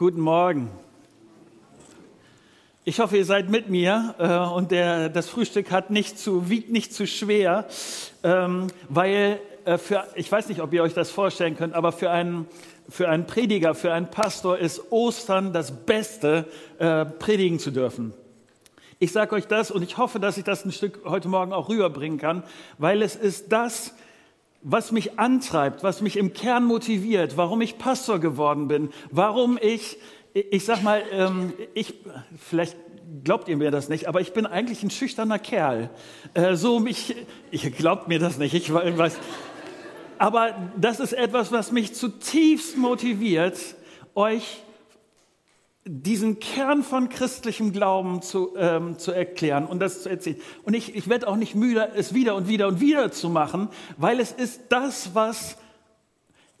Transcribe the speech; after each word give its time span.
Guten 0.00 0.22
Morgen. 0.22 0.70
Ich 2.84 3.00
hoffe, 3.00 3.18
ihr 3.18 3.26
seid 3.26 3.50
mit 3.50 3.68
mir 3.68 4.14
äh, 4.18 4.56
und 4.56 4.70
der, 4.70 5.10
das 5.10 5.28
Frühstück 5.28 5.70
hat 5.70 5.90
nicht 5.90 6.18
zu, 6.18 6.48
wiegt 6.48 6.70
nicht 6.70 6.94
zu 6.94 7.06
schwer, 7.06 7.66
ähm, 8.22 8.68
weil 8.88 9.40
äh, 9.66 9.76
für, 9.76 10.06
ich 10.14 10.32
weiß 10.32 10.48
nicht, 10.48 10.62
ob 10.62 10.72
ihr 10.72 10.82
euch 10.82 10.94
das 10.94 11.10
vorstellen 11.10 11.54
könnt, 11.54 11.74
aber 11.74 11.92
für 11.92 12.10
einen, 12.10 12.48
für 12.88 13.10
einen 13.10 13.26
Prediger, 13.26 13.74
für 13.74 13.92
einen 13.92 14.10
Pastor 14.10 14.56
ist 14.56 14.90
Ostern 14.90 15.52
das 15.52 15.84
Beste, 15.84 16.46
äh, 16.78 17.04
predigen 17.04 17.58
zu 17.58 17.70
dürfen. 17.70 18.14
Ich 19.00 19.12
sage 19.12 19.34
euch 19.34 19.48
das 19.48 19.70
und 19.70 19.82
ich 19.82 19.98
hoffe, 19.98 20.18
dass 20.18 20.38
ich 20.38 20.44
das 20.44 20.64
ein 20.64 20.72
Stück 20.72 21.00
heute 21.04 21.28
Morgen 21.28 21.52
auch 21.52 21.68
rüberbringen 21.68 22.18
kann, 22.18 22.42
weil 22.78 23.02
es 23.02 23.16
ist 23.16 23.52
das, 23.52 23.94
was 24.62 24.92
mich 24.92 25.18
antreibt, 25.18 25.82
was 25.82 26.00
mich 26.00 26.16
im 26.16 26.32
Kern 26.32 26.64
motiviert, 26.64 27.36
warum 27.36 27.60
ich 27.60 27.78
Pastor 27.78 28.18
geworden 28.18 28.68
bin, 28.68 28.90
warum 29.10 29.58
ich, 29.60 29.98
ich 30.34 30.64
sag 30.64 30.82
mal, 30.82 31.02
ähm, 31.12 31.52
ich, 31.74 31.94
vielleicht 32.36 32.76
glaubt 33.24 33.48
ihr 33.48 33.56
mir 33.56 33.70
das 33.70 33.88
nicht, 33.88 34.06
aber 34.06 34.20
ich 34.20 34.32
bin 34.32 34.46
eigentlich 34.46 34.82
ein 34.82 34.90
schüchterner 34.90 35.38
Kerl. 35.38 35.90
Äh, 36.34 36.54
so 36.54 36.78
mich, 36.78 37.16
ihr 37.50 37.70
glaubt 37.70 38.08
mir 38.08 38.18
das 38.18 38.38
nicht, 38.38 38.54
ich 38.54 38.72
weiß. 38.72 39.18
Aber 40.18 40.54
das 40.76 41.00
ist 41.00 41.14
etwas, 41.14 41.50
was 41.50 41.72
mich 41.72 41.94
zutiefst 41.94 42.76
motiviert, 42.76 43.58
euch 44.14 44.62
diesen 45.84 46.40
Kern 46.40 46.82
von 46.82 47.08
christlichem 47.08 47.72
Glauben 47.72 48.20
zu, 48.22 48.54
ähm, 48.56 48.98
zu 48.98 49.12
erklären 49.12 49.66
und 49.66 49.80
das 49.80 50.02
zu 50.02 50.10
erzählen. 50.10 50.36
Und 50.64 50.74
ich, 50.74 50.94
ich 50.94 51.08
werde 51.08 51.26
auch 51.26 51.36
nicht 51.36 51.54
müde, 51.54 51.90
es 51.94 52.12
wieder 52.12 52.34
und 52.34 52.48
wieder 52.48 52.68
und 52.68 52.80
wieder 52.80 53.10
zu 53.12 53.30
machen, 53.30 53.68
weil 53.96 54.20
es 54.20 54.30
ist 54.30 54.64
das, 54.68 55.14
was, 55.14 55.56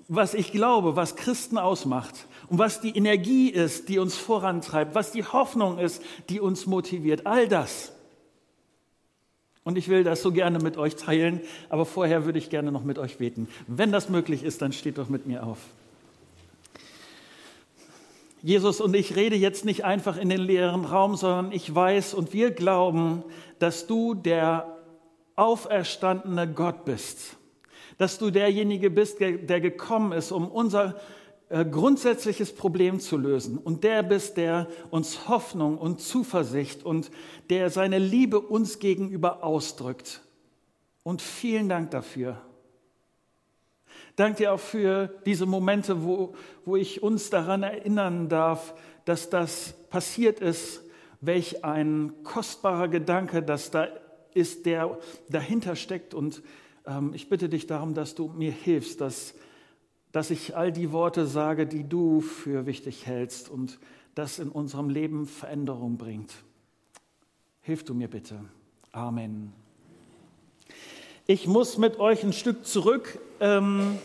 was 0.08 0.32
ich 0.32 0.52
glaube, 0.52 0.96
was 0.96 1.16
Christen 1.16 1.58
ausmacht 1.58 2.26
und 2.48 2.58
was 2.58 2.80
die 2.80 2.96
Energie 2.96 3.50
ist, 3.50 3.90
die 3.90 3.98
uns 3.98 4.16
vorantreibt, 4.16 4.94
was 4.94 5.12
die 5.12 5.24
Hoffnung 5.24 5.78
ist, 5.78 6.02
die 6.30 6.40
uns 6.40 6.66
motiviert. 6.66 7.26
All 7.26 7.46
das. 7.46 7.92
Und 9.64 9.76
ich 9.76 9.88
will 9.88 10.02
das 10.02 10.22
so 10.22 10.32
gerne 10.32 10.58
mit 10.58 10.78
euch 10.78 10.96
teilen, 10.96 11.42
aber 11.68 11.84
vorher 11.84 12.24
würde 12.24 12.38
ich 12.38 12.48
gerne 12.48 12.72
noch 12.72 12.84
mit 12.84 12.98
euch 12.98 13.18
beten. 13.18 13.48
Wenn 13.66 13.92
das 13.92 14.08
möglich 14.08 14.42
ist, 14.42 14.62
dann 14.62 14.72
steht 14.72 14.96
doch 14.96 15.10
mit 15.10 15.26
mir 15.26 15.44
auf. 15.44 15.58
Jesus 18.42 18.80
und 18.80 18.94
ich 18.94 19.16
rede 19.16 19.36
jetzt 19.36 19.64
nicht 19.64 19.84
einfach 19.84 20.16
in 20.16 20.28
den 20.28 20.40
leeren 20.40 20.84
Raum, 20.84 21.16
sondern 21.16 21.52
ich 21.52 21.74
weiß 21.74 22.14
und 22.14 22.32
wir 22.32 22.50
glauben, 22.52 23.22
dass 23.58 23.86
du 23.86 24.14
der 24.14 24.78
auferstandene 25.36 26.52
Gott 26.52 26.84
bist, 26.84 27.36
dass 27.98 28.18
du 28.18 28.30
derjenige 28.30 28.90
bist, 28.90 29.20
der 29.20 29.60
gekommen 29.60 30.12
ist, 30.12 30.32
um 30.32 30.48
unser 30.48 30.96
äh, 31.50 31.64
grundsätzliches 31.64 32.54
Problem 32.54 33.00
zu 33.00 33.18
lösen 33.18 33.58
und 33.58 33.84
der 33.84 34.02
bist, 34.02 34.36
der 34.36 34.68
uns 34.90 35.28
Hoffnung 35.28 35.76
und 35.76 36.00
Zuversicht 36.00 36.84
und 36.84 37.10
der 37.50 37.70
seine 37.70 37.98
Liebe 37.98 38.40
uns 38.40 38.78
gegenüber 38.78 39.42
ausdrückt. 39.44 40.22
Und 41.02 41.20
vielen 41.20 41.68
Dank 41.68 41.90
dafür. 41.90 42.40
Dank 44.16 44.36
dir 44.36 44.52
auch 44.52 44.60
für 44.60 45.08
diese 45.24 45.46
Momente, 45.46 46.04
wo, 46.04 46.34
wo 46.64 46.76
ich 46.76 47.02
uns 47.02 47.30
daran 47.30 47.62
erinnern 47.62 48.28
darf, 48.28 48.74
dass 49.04 49.30
das 49.30 49.74
passiert 49.88 50.40
ist. 50.40 50.82
Welch 51.20 51.64
ein 51.64 52.12
kostbarer 52.24 52.88
Gedanke, 52.88 53.42
dass 53.42 53.70
da 53.70 53.88
ist, 54.34 54.66
der 54.66 54.98
dahinter 55.28 55.76
steckt. 55.76 56.14
Und 56.14 56.42
ähm, 56.86 57.12
ich 57.14 57.28
bitte 57.28 57.48
dich 57.48 57.66
darum, 57.66 57.94
dass 57.94 58.14
du 58.14 58.28
mir 58.28 58.52
hilfst, 58.52 59.00
dass, 59.00 59.34
dass 60.12 60.30
ich 60.30 60.56
all 60.56 60.72
die 60.72 60.92
Worte 60.92 61.26
sage, 61.26 61.66
die 61.66 61.88
du 61.88 62.20
für 62.20 62.66
wichtig 62.66 63.06
hältst 63.06 63.50
und 63.50 63.78
das 64.14 64.38
in 64.38 64.48
unserem 64.48 64.88
Leben 64.88 65.26
Veränderung 65.26 65.96
bringt. 65.96 66.34
Hilf 67.60 67.84
du 67.84 67.94
mir 67.94 68.08
bitte. 68.08 68.40
Amen. 68.92 69.59
Ich 71.32 71.46
muss 71.46 71.78
mit 71.78 72.00
euch 72.00 72.24
ein 72.24 72.32
Stück 72.32 72.66
zurück. 72.66 73.20
Ähm, 73.38 73.98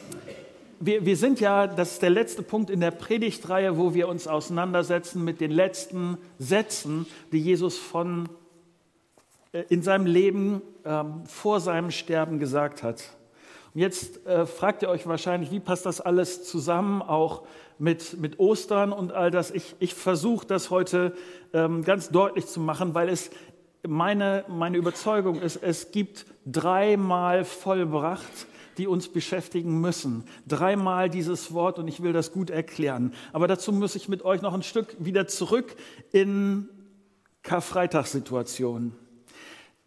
wir, 0.80 1.08
wir, 1.08 1.18
sind 1.18 1.40
ja, 1.40 1.66
das 1.66 1.94
ist 1.94 2.04
der 2.04 2.12
letzte 2.12 2.44
Punkt 2.44 2.70
in 2.70 2.82
der 2.82 2.92
Predigtreihe, 2.92 3.80
wo 3.80 3.96
wir 3.96 4.10
uns 4.10 4.28
auseinandersetzen 4.28 5.24
mit 5.24 5.42
den 5.42 5.50
letzten 5.50 6.20
Sätzen, 6.38 7.08
die 7.32 7.40
Jesus 7.40 7.80
von, 7.80 8.30
äh, 9.54 9.64
in 9.70 9.82
seinem 9.82 10.06
Leben 10.06 10.62
ähm, 10.86 11.24
vor 11.26 11.62
seinem 11.62 11.90
Sterben 11.90 12.38
gesagt 12.38 12.84
hat. 12.84 13.02
Und 13.74 13.82
jetzt 13.82 14.24
äh, 14.28 14.46
fragt 14.46 14.84
ihr 14.84 14.90
euch 14.90 15.08
wahrscheinlich, 15.08 15.50
wie 15.50 15.60
passt 15.60 15.88
das 15.88 16.02
alles 16.02 16.44
zusammen, 16.44 17.02
auch 17.02 17.42
mit, 17.80 18.20
mit 18.20 18.40
Ostern 18.40 18.94
und 18.94 19.12
all 19.12 19.32
das. 19.32 19.50
Ich, 19.50 19.76
ich 19.80 19.96
versuche 19.96 20.46
das 20.46 20.70
heute 20.70 21.16
ähm, 21.54 21.84
ganz 21.84 22.10
deutlich 22.10 22.46
zu 22.46 22.60
machen, 22.60 22.94
weil 22.94 23.10
es 23.10 23.32
meine, 23.88 24.46
meine 24.48 24.78
Überzeugung 24.78 25.42
ist, 25.42 25.58
es 25.58 25.92
gibt 25.92 26.26
dreimal 26.46 27.46
vollbracht, 27.46 28.48
die 28.78 28.88
uns 28.88 29.08
beschäftigen 29.08 29.80
müssen. 29.80 30.26
Dreimal 30.48 31.10
dieses 31.10 31.54
Wort 31.54 31.80
und 31.80 31.88
ich 31.88 32.04
will 32.04 32.14
das 32.14 32.32
gut 32.32 32.50
erklären. 32.50 33.14
Aber 33.34 33.48
dazu 33.48 33.72
muss 33.72 33.96
ich 33.96 34.10
mit 34.10 34.24
euch 34.24 34.42
noch 34.42 34.54
ein 34.54 34.64
Stück 34.64 34.96
wieder 35.00 35.28
zurück 35.28 35.76
in 36.12 36.70
Karfreitagssituationen. 37.44 38.94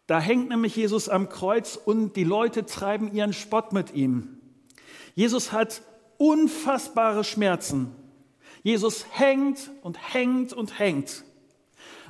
Da 0.06 0.20
hängt 0.20 0.48
nämlich 0.48 0.74
Jesus 0.74 1.08
am 1.08 1.28
Kreuz 1.28 1.76
und 1.76 2.16
die 2.16 2.24
Leute 2.24 2.64
treiben 2.64 3.12
ihren 3.12 3.34
Spott 3.34 3.72
mit 3.72 3.94
ihm. 3.94 4.38
Jesus 5.14 5.52
hat 5.52 5.82
unfassbare 6.16 7.24
Schmerzen. 7.24 7.94
Jesus 8.62 9.06
hängt 9.10 9.70
und 9.82 10.14
hängt 10.14 10.52
und 10.52 10.78
hängt. 10.78 11.24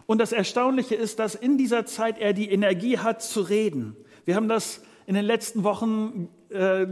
Und 0.08 0.16
das 0.16 0.32
Erstaunliche 0.32 0.94
ist, 0.94 1.18
dass 1.18 1.34
in 1.34 1.58
dieser 1.58 1.84
Zeit 1.84 2.18
er 2.18 2.32
die 2.32 2.50
Energie 2.50 2.96
hat 2.96 3.22
zu 3.22 3.42
reden. 3.42 3.94
Wir 4.24 4.36
haben 4.36 4.48
das 4.48 4.80
in 5.04 5.14
den 5.14 5.26
letzten 5.26 5.64
Wochen 5.64 6.30
äh, 6.48 6.86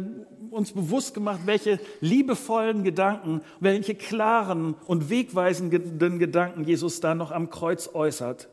uns 0.50 0.72
bewusst 0.72 1.15
gemacht, 1.15 1.41
welche 1.47 1.81
liebevollen 2.03 2.84
Gedanken, 2.84 3.41
welche 3.59 3.94
klaren 3.94 4.75
und 4.87 5.09
wegweisenden 5.09 6.19
Gedanken 6.19 6.65
Jesus 6.65 7.00
da 7.00 7.15
noch 7.15 7.31
am 7.31 7.49
Kreuz 7.49 7.88
äußert. 7.94 8.50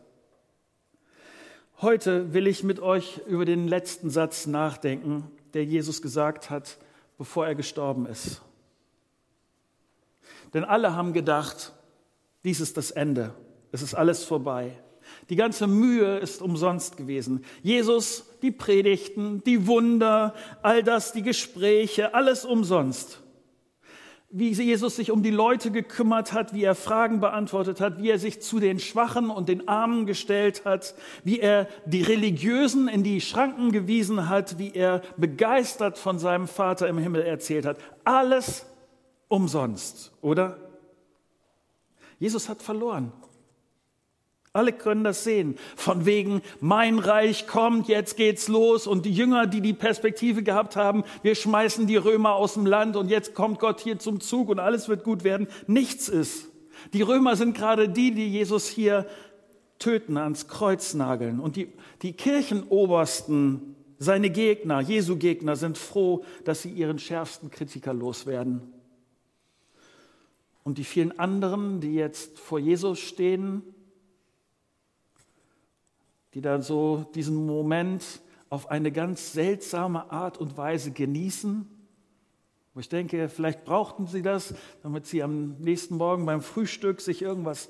Heute 1.81 2.33
will 2.33 2.47
ich 2.47 2.63
mit 2.63 2.79
euch 2.79 3.19
über 3.27 3.43
den 3.43 3.67
letzten 3.67 4.09
Satz 4.09 4.47
nachdenken, 4.47 5.29
der 5.53 5.65
Jesus 5.65 6.01
gesagt 6.01 6.49
hat, 6.49 6.77
bevor 7.17 7.45
er 7.45 7.55
gestorben 7.55 8.05
ist. 8.05 8.41
Denn 10.53 10.63
alle 10.63 10.95
haben 10.95 11.11
gedacht, 11.11 11.73
dies 12.45 12.61
ist 12.61 12.77
das 12.77 12.91
Ende. 12.91 13.33
Es 13.73 13.81
ist 13.81 13.95
alles 13.95 14.23
vorbei. 14.23 14.77
Die 15.29 15.35
ganze 15.35 15.65
Mühe 15.65 16.19
ist 16.19 16.43
umsonst 16.43 16.95
gewesen. 16.95 17.43
Jesus, 17.63 18.37
die 18.43 18.51
Predigten, 18.51 19.43
die 19.45 19.65
Wunder, 19.65 20.35
all 20.61 20.83
das, 20.83 21.11
die 21.11 21.23
Gespräche, 21.23 22.13
alles 22.13 22.45
umsonst. 22.45 23.19
Wie 24.29 24.51
Jesus 24.51 24.95
sich 24.95 25.09
um 25.09 25.23
die 25.23 25.31
Leute 25.31 25.71
gekümmert 25.71 26.33
hat, 26.33 26.53
wie 26.53 26.63
er 26.63 26.75
Fragen 26.75 27.19
beantwortet 27.19 27.81
hat, 27.81 27.99
wie 27.99 28.11
er 28.11 28.19
sich 28.19 28.41
zu 28.41 28.59
den 28.59 28.79
Schwachen 28.79 29.31
und 29.31 29.49
den 29.49 29.67
Armen 29.67 30.05
gestellt 30.05 30.65
hat, 30.65 30.93
wie 31.23 31.39
er 31.39 31.67
die 31.87 32.03
Religiösen 32.03 32.87
in 32.87 33.01
die 33.01 33.21
Schranken 33.21 33.71
gewiesen 33.71 34.29
hat, 34.29 34.59
wie 34.59 34.71
er 34.71 35.01
begeistert 35.17 35.97
von 35.97 36.19
seinem 36.19 36.47
Vater 36.47 36.87
im 36.87 36.99
Himmel 36.99 37.23
erzählt 37.23 37.65
hat. 37.65 37.77
Alles 38.03 38.67
umsonst, 39.29 40.11
oder? 40.21 40.57
Jesus 42.19 42.47
hat 42.49 42.61
verloren. 42.61 43.11
Alle 44.55 44.71
können 44.71 45.03
das 45.03 45.23
sehen. 45.23 45.57
Von 45.75 46.05
wegen, 46.05 46.43
mein 46.59 46.99
Reich 46.99 47.47
kommt, 47.47 47.87
jetzt 47.87 48.17
geht's 48.17 48.47
los. 48.47 48.85
Und 48.85 49.03
die 49.03 49.11
Jünger, 49.11 49.47
die 49.47 49.61
die 49.61 49.73
Perspektive 49.73 50.43
gehabt 50.43 50.75
haben, 50.75 51.03
wir 51.23 51.33
schmeißen 51.33 51.87
die 51.87 51.95
Römer 51.95 52.35
aus 52.35 52.53
dem 52.53 52.67
Land 52.67 52.95
und 52.95 53.09
jetzt 53.09 53.33
kommt 53.33 53.57
Gott 53.57 53.81
hier 53.81 53.97
zum 53.97 54.19
Zug 54.21 54.49
und 54.49 54.59
alles 54.59 54.87
wird 54.87 55.03
gut 55.03 55.23
werden. 55.23 55.47
Nichts 55.65 56.07
ist. 56.07 56.49
Die 56.93 57.01
Römer 57.01 57.35
sind 57.35 57.57
gerade 57.57 57.89
die, 57.89 58.13
die 58.13 58.27
Jesus 58.29 58.67
hier 58.67 59.07
töten, 59.79 60.17
ans 60.17 60.47
Kreuz 60.47 60.93
nageln. 60.93 61.39
Und 61.39 61.55
die, 61.55 61.73
die 62.03 62.13
Kirchenobersten, 62.13 63.75
seine 63.97 64.29
Gegner, 64.29 64.81
Jesu 64.81 65.17
Gegner, 65.17 65.55
sind 65.55 65.79
froh, 65.79 66.23
dass 66.43 66.61
sie 66.61 66.69
ihren 66.69 66.99
schärfsten 66.99 67.49
Kritiker 67.49 67.93
loswerden. 67.93 68.61
Und 70.63 70.77
die 70.77 70.83
vielen 70.83 71.17
anderen, 71.17 71.81
die 71.81 71.95
jetzt 71.95 72.37
vor 72.37 72.59
Jesus 72.59 72.99
stehen, 72.99 73.63
die 76.33 76.41
dann 76.41 76.61
so 76.61 77.05
diesen 77.15 77.45
Moment 77.45 78.03
auf 78.49 78.69
eine 78.69 78.91
ganz 78.91 79.33
seltsame 79.33 80.11
Art 80.11 80.37
und 80.37 80.57
Weise 80.57 80.91
genießen. 80.91 81.67
Wo 82.73 82.79
ich 82.79 82.89
denke, 82.89 83.29
vielleicht 83.29 83.65
brauchten 83.65 84.07
sie 84.07 84.21
das, 84.21 84.55
damit 84.81 85.05
sie 85.05 85.21
am 85.21 85.57
nächsten 85.59 85.97
Morgen 85.97 86.25
beim 86.25 86.41
Frühstück 86.41 87.01
sich 87.01 87.21
irgendwas 87.21 87.69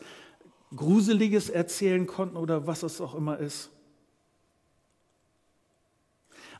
Gruseliges 0.75 1.49
erzählen 1.49 2.07
konnten 2.07 2.37
oder 2.37 2.67
was 2.67 2.83
es 2.83 3.01
auch 3.01 3.15
immer 3.15 3.37
ist. 3.37 3.69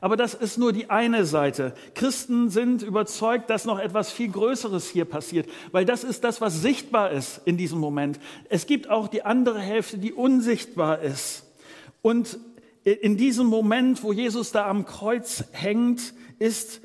Aber 0.00 0.16
das 0.18 0.34
ist 0.34 0.58
nur 0.58 0.74
die 0.74 0.90
eine 0.90 1.24
Seite. 1.24 1.74
Christen 1.94 2.50
sind 2.50 2.82
überzeugt, 2.82 3.48
dass 3.48 3.64
noch 3.64 3.78
etwas 3.78 4.12
viel 4.12 4.30
Größeres 4.30 4.88
hier 4.90 5.06
passiert, 5.06 5.48
weil 5.72 5.86
das 5.86 6.04
ist 6.04 6.24
das, 6.24 6.42
was 6.42 6.60
sichtbar 6.60 7.10
ist 7.10 7.40
in 7.46 7.56
diesem 7.56 7.78
Moment. 7.78 8.20
Es 8.50 8.66
gibt 8.66 8.90
auch 8.90 9.08
die 9.08 9.22
andere 9.22 9.60
Hälfte, 9.60 9.96
die 9.96 10.12
unsichtbar 10.12 11.00
ist. 11.00 11.43
Und 12.04 12.38
in 12.82 13.16
diesem 13.16 13.46
Moment, 13.46 14.02
wo 14.02 14.12
Jesus 14.12 14.52
da 14.52 14.68
am 14.68 14.84
Kreuz 14.84 15.44
hängt, 15.52 16.12
ist, 16.38 16.82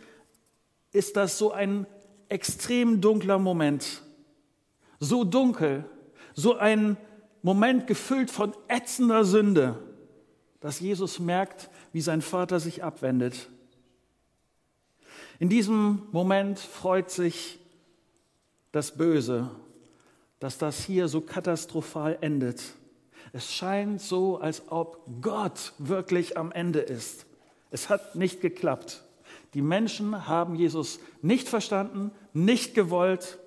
ist 0.93 1.17
das 1.17 1.37
so 1.37 1.51
ein 1.51 1.85
extrem 2.29 3.01
dunkler 3.01 3.37
Moment. 3.37 4.01
So 4.97 5.25
dunkel, 5.25 5.83
so 6.35 6.55
ein 6.55 6.95
Moment 7.41 7.85
gefüllt 7.85 8.31
von 8.31 8.53
ätzender 8.69 9.25
Sünde, 9.25 9.83
dass 10.61 10.79
Jesus 10.79 11.19
merkt, 11.19 11.69
wie 11.91 11.99
sein 11.99 12.21
Vater 12.21 12.61
sich 12.61 12.81
abwendet. 12.81 13.49
In 15.37 15.49
diesem 15.49 16.03
Moment 16.13 16.59
freut 16.59 17.11
sich 17.11 17.59
das 18.71 18.95
Böse, 18.95 19.51
dass 20.39 20.57
das 20.57 20.85
hier 20.85 21.09
so 21.09 21.19
katastrophal 21.19 22.17
endet. 22.21 22.61
Es 23.33 23.53
scheint 23.53 24.01
so, 24.01 24.37
als 24.37 24.63
ob 24.69 25.03
Gott 25.21 25.73
wirklich 25.77 26.37
am 26.37 26.51
Ende 26.51 26.79
ist. 26.79 27.25
Es 27.71 27.89
hat 27.89 28.15
nicht 28.15 28.41
geklappt. 28.41 29.03
Die 29.53 29.61
Menschen 29.61 30.27
haben 30.27 30.55
Jesus 30.55 30.99
nicht 31.21 31.47
verstanden, 31.47 32.11
nicht 32.33 32.73
gewollt 32.73 33.39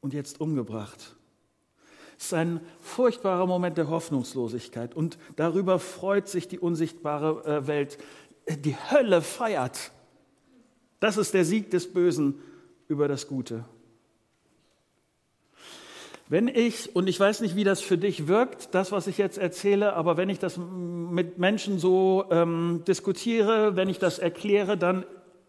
und 0.00 0.14
jetzt 0.14 0.40
umgebracht. 0.40 1.16
Es 2.18 2.26
ist 2.26 2.34
ein 2.34 2.60
furchtbarer 2.80 3.46
Moment 3.46 3.76
der 3.76 3.88
Hoffnungslosigkeit 3.88 4.94
und 4.94 5.18
darüber 5.36 5.78
freut 5.78 6.28
sich 6.28 6.48
die 6.48 6.58
unsichtbare 6.58 7.44
äh, 7.44 7.66
Welt. 7.66 7.98
Die 8.48 8.76
Hölle 8.90 9.20
feiert. 9.20 9.92
Das 11.00 11.16
ist 11.18 11.34
der 11.34 11.44
Sieg 11.44 11.70
des 11.70 11.92
Bösen 11.92 12.40
über 12.88 13.08
das 13.08 13.26
Gute. 13.26 13.64
Wenn 16.28 16.48
ich, 16.48 16.96
und 16.96 17.08
ich 17.08 17.20
weiß 17.20 17.40
nicht, 17.40 17.54
wie 17.54 17.62
das 17.62 17.80
für 17.80 17.96
dich 17.96 18.26
wirkt, 18.26 18.74
das, 18.74 18.90
was 18.90 19.06
ich 19.06 19.16
jetzt 19.16 19.38
erzähle, 19.38 19.94
aber 19.94 20.16
wenn 20.16 20.28
ich 20.28 20.40
das 20.40 20.58
mit 20.58 21.38
Menschen 21.38 21.78
so 21.78 22.24
ähm, 22.30 22.82
diskutiere, 22.88 23.76
wenn 23.76 23.88
ich 23.88 24.00
das 24.00 24.18
erkläre, 24.18 24.76
dann 24.76 25.04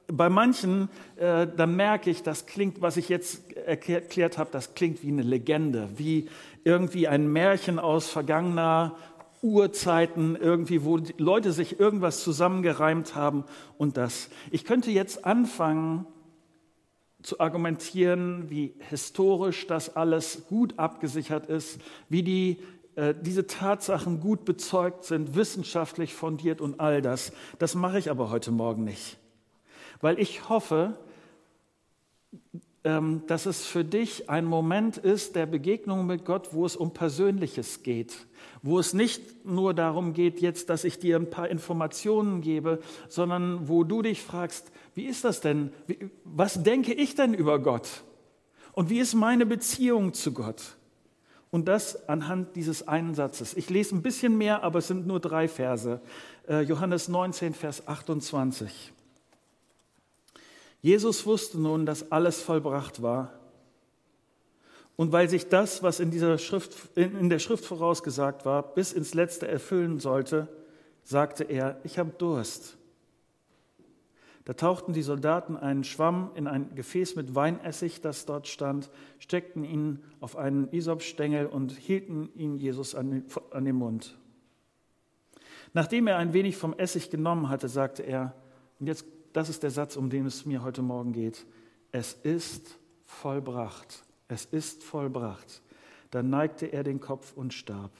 bei 0.05 0.29
manchen, 0.29 0.89
äh, 1.17 1.47
dann 1.47 1.75
merke 1.75 2.11
ich, 2.11 2.21
das 2.21 2.45
klingt, 2.45 2.81
was 2.81 2.95
ich 2.95 3.09
jetzt 3.09 3.51
erklärt 3.53 4.37
habe, 4.37 4.49
das 4.51 4.75
klingt 4.75 5.03
wie 5.03 5.09
eine 5.09 5.23
Legende, 5.23 5.89
wie 5.97 6.29
irgendwie 6.63 7.07
ein 7.07 7.27
Märchen 7.27 7.79
aus 7.79 8.07
vergangener 8.07 8.95
Urzeiten, 9.41 10.35
irgendwie, 10.35 10.83
wo 10.83 10.99
Leute 11.17 11.53
sich 11.53 11.79
irgendwas 11.79 12.23
zusammengereimt 12.23 13.15
haben 13.15 13.45
und 13.77 13.97
das. 13.97 14.29
Ich 14.51 14.63
könnte 14.63 14.91
jetzt 14.91 15.25
anfangen, 15.25 16.05
zu 17.27 17.41
argumentieren, 17.41 18.49
wie 18.49 18.73
historisch 18.89 19.67
das 19.67 19.97
alles 19.97 20.45
gut 20.47 20.79
abgesichert 20.79 21.47
ist, 21.47 21.81
wie 22.07 22.23
die, 22.23 22.59
äh, 22.95 23.13
diese 23.19 23.47
Tatsachen 23.47 24.21
gut 24.21 24.45
bezeugt 24.45 25.03
sind, 25.03 25.35
wissenschaftlich 25.35 26.13
fundiert 26.13 26.61
und 26.61 26.79
all 26.79 27.01
das. 27.01 27.33
Das 27.59 27.75
mache 27.75 27.99
ich 27.99 28.09
aber 28.09 28.29
heute 28.29 28.51
Morgen 28.51 28.85
nicht, 28.85 29.17
weil 29.99 30.19
ich 30.19 30.47
hoffe, 30.47 30.97
dass 33.27 33.45
es 33.45 33.65
für 33.65 33.83
dich 33.83 34.29
ein 34.29 34.45
Moment 34.45 34.97
ist 34.97 35.35
der 35.35 35.45
Begegnung 35.45 36.05
mit 36.05 36.23
Gott, 36.23 36.53
wo 36.53 36.65
es 36.65 36.77
um 36.77 36.93
Persönliches 36.93 37.83
geht, 37.83 38.15
wo 38.61 38.79
es 38.79 38.93
nicht 38.93 39.45
nur 39.45 39.73
darum 39.73 40.13
geht, 40.13 40.39
jetzt, 40.39 40.69
dass 40.69 40.85
ich 40.85 40.97
dir 40.97 41.17
ein 41.17 41.29
paar 41.29 41.49
Informationen 41.49 42.39
gebe, 42.39 42.79
sondern 43.09 43.67
wo 43.67 43.83
du 43.83 44.01
dich 44.01 44.21
fragst, 44.21 44.71
wie 44.95 45.05
ist 45.05 45.25
das 45.25 45.41
denn? 45.41 45.71
Was 46.23 46.63
denke 46.63 46.93
ich 46.93 47.15
denn 47.15 47.33
über 47.33 47.59
Gott? 47.59 48.03
Und 48.71 48.89
wie 48.89 48.99
ist 48.99 49.15
meine 49.15 49.45
Beziehung 49.45 50.13
zu 50.13 50.31
Gott? 50.31 50.77
Und 51.49 51.67
das 51.67 52.07
anhand 52.07 52.55
dieses 52.55 52.87
einen 52.87 53.15
Satzes. 53.15 53.55
Ich 53.55 53.69
lese 53.69 53.95
ein 53.95 54.01
bisschen 54.01 54.37
mehr, 54.37 54.63
aber 54.63 54.79
es 54.79 54.87
sind 54.87 55.07
nur 55.07 55.19
drei 55.19 55.47
Verse. 55.47 55.99
Äh, 56.47 56.61
Johannes 56.61 57.07
19, 57.07 57.53
Vers 57.53 57.87
28. 57.87 58.93
Jesus 60.81 61.25
wusste 61.25 61.59
nun, 61.59 61.85
dass 61.85 62.11
alles 62.11 62.41
vollbracht 62.41 63.01
war. 63.01 63.33
Und 64.95 65.11
weil 65.11 65.29
sich 65.29 65.47
das, 65.47 65.83
was 65.83 65.99
in, 65.99 66.09
dieser 66.11 66.37
Schrift, 66.37 66.75
in 66.95 67.29
der 67.29 67.39
Schrift 67.39 67.65
vorausgesagt 67.65 68.45
war, 68.45 68.63
bis 68.63 68.93
ins 68.93 69.13
Letzte 69.13 69.47
erfüllen 69.47 69.99
sollte, 69.99 70.47
sagte 71.03 71.43
er, 71.43 71.79
ich 71.83 71.99
habe 71.99 72.11
Durst. 72.17 72.77
Da 74.43 74.53
tauchten 74.53 74.93
die 74.93 75.03
Soldaten 75.03 75.57
einen 75.57 75.83
Schwamm 75.83 76.31
in 76.35 76.47
ein 76.47 76.73
Gefäß 76.73 77.15
mit 77.15 77.35
Weinessig, 77.35 78.01
das 78.01 78.25
dort 78.25 78.47
stand, 78.47 78.89
steckten 79.19 79.65
ihn 79.65 79.99
auf 80.21 80.37
einen 80.37 80.71
Isopstängel 80.71 81.47
und 81.47 81.73
hielten 81.73 82.29
ihn 82.33 82.55
Jesus 82.55 82.95
an 82.95 83.25
den 83.53 83.75
Mund. 83.75 84.17
Nachdem 85.73 86.07
er 86.07 86.17
ein 86.17 86.33
wenig 86.33 86.55
vom 86.55 86.73
Essig 86.73 87.09
genommen 87.09 87.49
hatte, 87.49 87.67
sagte 87.67 88.03
er, 88.03 88.33
und 88.79 88.87
jetzt, 88.87 89.05
das 89.37 89.49
ist 89.49 89.61
der 89.61 89.69
Satz, 89.69 89.95
um 89.95 90.09
den 90.09 90.25
es 90.25 90.47
mir 90.47 90.63
heute 90.63 90.81
Morgen 90.81 91.13
geht, 91.13 91.45
es 91.91 92.13
ist 92.23 92.79
vollbracht, 93.05 94.03
es 94.27 94.45
ist 94.45 94.83
vollbracht. 94.83 95.61
Dann 96.09 96.31
neigte 96.31 96.65
er 96.65 96.83
den 96.83 96.99
Kopf 96.99 97.33
und 97.35 97.53
starb. 97.53 97.91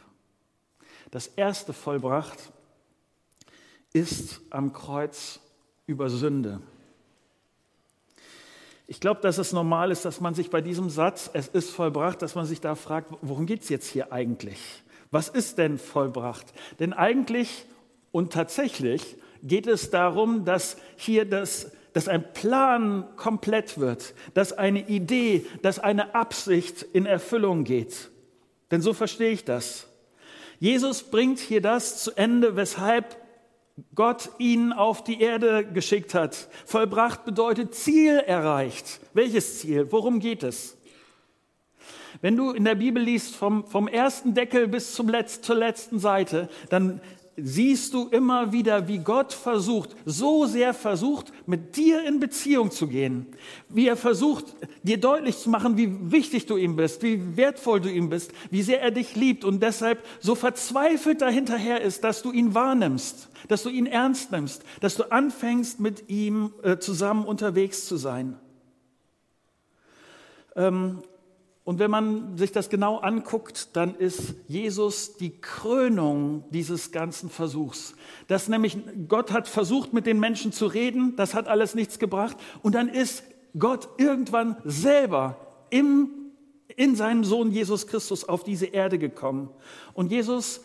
Das 1.12 1.28
erste 1.28 1.74
vollbracht 1.74 2.52
ist 3.94 4.42
am 4.50 4.74
Kreuz 4.74 5.40
über 5.86 6.10
Sünde. 6.10 6.60
Ich 8.88 9.00
glaube, 9.00 9.22
dass 9.22 9.38
es 9.38 9.54
normal 9.54 9.92
ist, 9.92 10.06
dass 10.06 10.20
man 10.20 10.34
sich 10.34 10.50
bei 10.50 10.62
diesem 10.62 10.90
Satz, 10.90 11.30
es 11.34 11.50
ist 11.50 11.70
vollbracht, 11.70 12.20
dass 12.24 12.34
man 12.34 12.48
sich 12.48 12.62
da 12.62 12.74
fragt, 12.74 13.14
worum 13.22 13.46
geht 13.46 13.62
es 13.62 13.70
jetzt 13.70 13.88
hier 13.88 14.12
eigentlich? 14.12 14.82
Was 15.12 15.30
ist 15.30 15.60
denn 15.60 15.78
vollbracht? 15.78 16.52
Denn 16.80 16.94
eigentlich 16.94 17.68
und 18.12 18.34
tatsächlich 18.34 19.18
geht 19.44 19.68
es 19.68 19.90
darum, 19.90 20.46
dass 20.46 20.78
hier 20.96 21.26
das, 21.26 21.72
dass 21.94 22.08
ein 22.08 22.34
Plan 22.34 23.06
komplett 23.16 23.80
wird, 23.80 24.14
dass 24.34 24.54
eine 24.54 24.88
Idee, 24.88 25.46
dass 25.62 25.80
eine 25.80 26.16
Absicht 26.16 26.84
in 26.94 27.06
Erfüllung 27.06 27.64
geht. 27.64 28.10
Denn 28.72 28.82
so 28.82 28.94
verstehe 28.94 29.32
ich 29.32 29.46
das. 29.46 29.88
Jesus 30.60 31.04
bringt 31.04 31.40
hier 31.40 31.62
das 31.62 32.04
zu 32.04 32.12
Ende, 32.16 32.56
weshalb 32.56 33.18
Gott 33.94 34.30
ihn 34.40 34.74
auf 34.74 35.04
die 35.04 35.22
Erde 35.22 35.64
geschickt 35.64 36.16
hat. 36.16 36.48
Vollbracht 36.66 37.26
bedeutet 37.26 37.76
Ziel 37.76 38.18
erreicht. 38.18 39.00
Welches 39.14 39.60
Ziel? 39.60 39.92
Worum 39.92 40.20
geht 40.20 40.44
es? 40.44 40.78
Wenn 42.22 42.36
du 42.36 42.52
in 42.52 42.66
der 42.66 42.76
Bibel 42.76 43.02
liest, 43.02 43.36
vom, 43.36 43.66
vom 43.66 43.88
ersten 43.88 44.34
Deckel 44.34 44.68
bis 44.68 44.94
zum 44.94 45.10
Letz-, 45.10 45.42
zur 45.42 45.56
letzten 45.56 46.00
Seite, 46.00 46.50
dann 46.70 47.02
siehst 47.40 47.94
du 47.94 48.08
immer 48.08 48.52
wieder, 48.52 48.88
wie 48.88 48.98
Gott 48.98 49.32
versucht, 49.32 49.96
so 50.06 50.48
sehr 50.48 50.74
versucht, 50.74 51.32
mit 51.46 51.78
dir 51.78 52.04
in 52.04 52.20
Beziehung 52.20 52.72
zu 52.72 52.88
gehen. 52.88 53.28
Wie 53.70 53.88
er 53.88 53.96
versucht, 53.96 54.56
dir 54.82 55.00
deutlich 55.00 55.38
zu 55.38 55.52
machen, 55.52 55.78
wie 55.78 56.12
wichtig 56.12 56.48
du 56.48 56.58
ihm 56.58 56.76
bist, 56.76 57.04
wie 57.04 57.38
wertvoll 57.38 57.80
du 57.80 57.92
ihm 57.92 58.10
bist, 58.10 58.32
wie 58.50 58.64
sehr 58.64 58.82
er 58.82 58.90
dich 58.90 59.16
liebt 59.16 59.46
und 59.46 59.62
deshalb 59.62 60.04
so 60.20 60.34
verzweifelt 60.34 61.22
dahinterher 61.22 61.82
ist, 61.82 62.04
dass 62.04 62.24
du 62.24 62.32
ihn 62.32 62.56
wahrnimmst, 62.56 63.30
dass 63.48 63.62
du 63.62 63.70
ihn 63.70 63.86
ernst 63.86 64.32
nimmst, 64.32 64.64
dass 64.82 64.96
du 64.96 65.04
anfängst, 65.12 65.80
mit 65.80 66.10
ihm 66.10 66.54
äh, 66.64 66.80
zusammen 66.80 67.24
unterwegs 67.24 67.86
zu 67.86 67.98
sein. 67.98 68.40
Ähm, 70.56 71.04
und 71.68 71.80
wenn 71.80 71.92
man 71.92 72.38
sich 72.38 72.54
das 72.54 72.70
genau 72.70 72.96
anguckt, 73.00 73.76
dann 73.76 73.94
ist 73.94 74.36
Jesus 74.48 75.18
die 75.18 75.38
Krönung 75.42 76.46
dieses 76.50 76.94
ganzen 76.94 77.30
Versuchs. 77.30 77.94
Dass 78.30 78.48
nämlich 78.48 78.78
Gott 79.10 79.34
hat 79.34 79.50
versucht, 79.50 79.92
mit 79.92 80.06
den 80.06 80.18
Menschen 80.18 80.54
zu 80.54 80.68
reden, 80.68 81.18
das 81.18 81.34
hat 81.34 81.50
alles 81.50 81.76
nichts 81.76 82.00
gebracht. 82.00 82.38
Und 82.64 82.74
dann 82.74 82.88
ist 82.88 83.26
Gott 83.60 83.90
irgendwann 83.98 84.56
selber 84.64 85.36
im, 85.70 86.10
in 86.78 86.96
seinem 86.96 87.26
Sohn 87.26 87.52
Jesus 87.52 87.86
Christus 87.86 88.24
auf 88.24 88.46
diese 88.46 88.68
Erde 88.68 88.98
gekommen. 88.98 89.50
Und 89.94 90.10
Jesus 90.10 90.62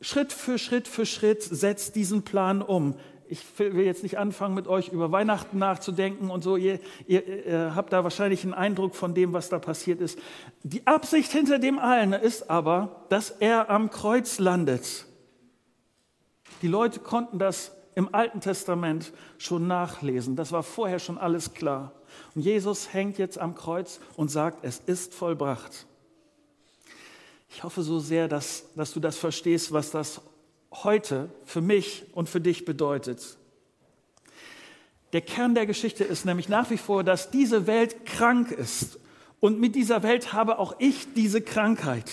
Schritt 0.00 0.32
für 0.32 0.56
Schritt 0.56 0.88
für 0.88 1.04
Schritt 1.04 1.42
setzt 1.42 1.94
diesen 1.94 2.22
Plan 2.22 2.62
um 2.62 2.94
ich 3.32 3.58
will 3.58 3.86
jetzt 3.86 4.02
nicht 4.02 4.18
anfangen, 4.18 4.54
mit 4.54 4.68
euch 4.68 4.88
über 4.88 5.10
Weihnachten 5.10 5.56
nachzudenken 5.56 6.30
und 6.30 6.44
so. 6.44 6.58
Ihr, 6.58 6.80
ihr, 7.06 7.46
ihr, 7.46 7.74
habt 7.74 7.90
da 7.90 8.04
wahrscheinlich 8.04 8.44
einen 8.44 8.52
Eindruck 8.52 8.94
von 8.94 9.14
dem, 9.14 9.32
was 9.32 9.48
da 9.48 9.58
passiert 9.58 10.02
ist. 10.02 10.18
Die 10.62 10.86
Absicht 10.86 11.32
hinter 11.32 11.58
dem 11.58 11.78
allen 11.78 12.12
ist 12.12 12.50
aber, 12.50 13.06
dass 13.08 13.30
er 13.30 13.70
am 13.70 13.88
Kreuz 13.88 14.38
landet. 14.38 15.06
Die 16.60 16.68
Leute 16.68 17.00
konnten 17.00 17.38
das 17.38 17.72
im 17.94 18.14
Alten 18.14 18.42
Testament 18.42 19.14
schon 19.38 19.66
nachlesen. 19.66 20.36
Das 20.36 20.52
war 20.52 20.62
vorher 20.62 20.98
schon 20.98 21.16
alles 21.16 21.54
klar. 21.54 21.92
Und 22.34 22.42
Jesus 22.42 22.92
hängt 22.92 23.16
jetzt 23.16 23.38
am 23.38 23.54
Kreuz 23.54 23.98
und 24.14 24.30
sagt, 24.30 24.62
es 24.62 24.78
ist 24.78 25.14
vollbracht. 25.14 25.86
Ich 27.48 27.64
hoffe 27.64 27.82
so 27.82 27.98
sehr, 27.98 28.28
dass, 28.28 28.66
dass 28.76 28.92
du 28.92 29.00
das 29.00 29.16
verstehst, 29.16 29.72
was 29.72 29.90
das 29.90 30.20
heute 30.72 31.30
für 31.44 31.60
mich 31.60 32.04
und 32.12 32.28
für 32.28 32.40
dich 32.40 32.64
bedeutet. 32.64 33.36
Der 35.12 35.20
Kern 35.20 35.54
der 35.54 35.66
Geschichte 35.66 36.04
ist 36.04 36.24
nämlich 36.24 36.48
nach 36.48 36.70
wie 36.70 36.78
vor, 36.78 37.04
dass 37.04 37.30
diese 37.30 37.66
Welt 37.66 38.06
krank 38.06 38.50
ist. 38.50 38.98
Und 39.40 39.60
mit 39.60 39.74
dieser 39.74 40.02
Welt 40.02 40.32
habe 40.32 40.58
auch 40.58 40.76
ich 40.78 41.12
diese 41.14 41.42
Krankheit. 41.42 42.10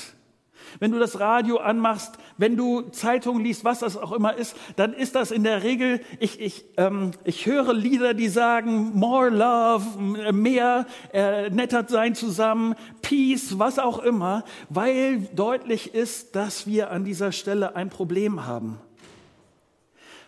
Wenn 0.79 0.91
du 0.91 0.99
das 0.99 1.19
Radio 1.19 1.57
anmachst, 1.57 2.17
wenn 2.37 2.55
du 2.55 2.81
Zeitungen 2.91 3.43
liest, 3.43 3.63
was 3.63 3.79
das 3.79 3.97
auch 3.97 4.11
immer 4.11 4.35
ist, 4.35 4.55
dann 4.75 4.93
ist 4.93 5.15
das 5.15 5.31
in 5.31 5.43
der 5.43 5.63
Regel, 5.63 6.01
ich, 6.19 6.39
ich, 6.39 6.65
ähm, 6.77 7.11
ich 7.23 7.45
höre 7.45 7.73
Lieder, 7.73 8.13
die 8.13 8.27
sagen, 8.27 8.91
more 8.93 9.29
love, 9.29 10.31
mehr 10.31 10.85
äh, 11.13 11.49
netter 11.49 11.85
sein 11.87 12.15
zusammen, 12.15 12.75
peace, 13.01 13.57
was 13.57 13.79
auch 13.79 13.99
immer, 13.99 14.43
weil 14.69 15.21
deutlich 15.35 15.93
ist, 15.93 16.35
dass 16.35 16.67
wir 16.67 16.91
an 16.91 17.05
dieser 17.05 17.31
Stelle 17.31 17.75
ein 17.75 17.89
Problem 17.89 18.45
haben. 18.45 18.79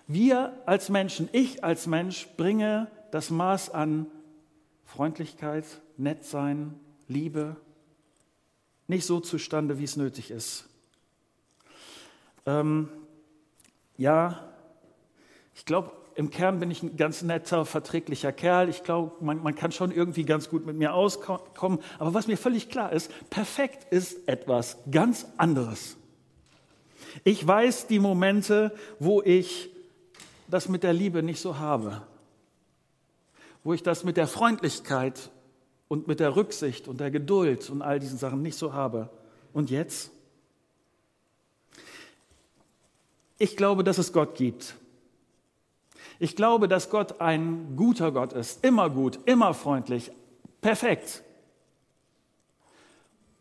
Wir 0.08 0.54
als 0.66 0.90
Menschen, 0.90 1.30
ich 1.32 1.64
als 1.64 1.88
Mensch 1.88 2.28
bringe 2.36 2.88
das 3.12 3.30
Maß 3.30 3.70
an 3.70 4.08
Freundlichkeit, 4.86 5.66
Nettsein, 5.98 6.74
Liebe, 7.08 7.56
nicht 8.92 9.06
so 9.06 9.20
zustande, 9.20 9.80
wie 9.80 9.86
es 9.86 9.96
nötig 9.96 10.30
ist. 10.30 10.66
Ähm, 12.46 12.90
ja, 13.98 14.48
ich 15.56 15.66
glaube, 15.66 15.92
im 16.16 16.30
Kern 16.30 16.60
bin 16.60 16.70
ich 16.70 16.84
ein 16.84 16.98
ganz 16.98 17.22
netter, 17.22 17.66
verträglicher 17.66 18.34
Kerl. 18.34 18.68
Ich 18.68 18.84
glaube, 18.84 19.14
man, 19.24 19.42
man, 19.42 19.56
kann 19.56 19.72
schon 19.72 19.92
irgendwie 19.92 20.26
ganz 20.26 20.50
gut 20.50 20.66
mit 20.66 20.76
mir 20.76 20.94
auskommen. 20.94 21.80
Aber 22.00 22.14
was 22.14 22.28
mir 22.28 22.38
völlig 22.38 22.70
klar 22.70 22.92
ist, 22.92 23.10
perfekt 23.30 23.92
ist 23.94 24.28
etwas 24.28 24.78
ganz 24.92 25.26
anderes. 25.38 25.96
Ich 27.24 27.48
weiß 27.48 27.88
die 27.88 28.00
Momente, 28.00 28.76
wo 29.00 29.22
ich 29.22 29.70
das 30.50 30.68
mit 30.68 30.84
der 30.84 30.92
Liebe 30.94 31.24
nicht 31.24 31.40
so 31.40 31.60
habe, 31.60 32.02
wo 33.64 33.74
ich 33.74 33.84
das 33.84 34.04
mit 34.04 34.18
der 34.18 34.28
Freundlichkeit 34.28 35.32
und 35.92 36.08
mit 36.08 36.22
der 36.22 36.38
Rücksicht 36.38 36.88
und 36.88 37.02
der 37.02 37.12
Geduld 37.12 37.70
und 37.70 37.82
all 37.82 38.00
diesen 38.00 38.18
Sachen 38.18 38.42
nicht 38.42 38.58
so 38.58 38.72
habe. 38.72 39.10
Und 39.52 39.70
jetzt? 39.70 40.10
Ich 43.38 43.58
glaube, 43.58 43.84
dass 43.84 43.98
es 43.98 44.14
Gott 44.14 44.36
gibt. 44.36 44.78
Ich 46.18 46.38
glaube, 46.38 46.70
dass 46.70 46.90
Gott 46.90 47.20
ein 47.20 47.76
guter 47.76 48.14
Gott 48.14 48.32
ist, 48.32 48.64
immer 48.64 48.90
gut, 48.90 49.20
immer 49.26 49.54
freundlich, 49.54 50.14
perfekt. 50.62 51.24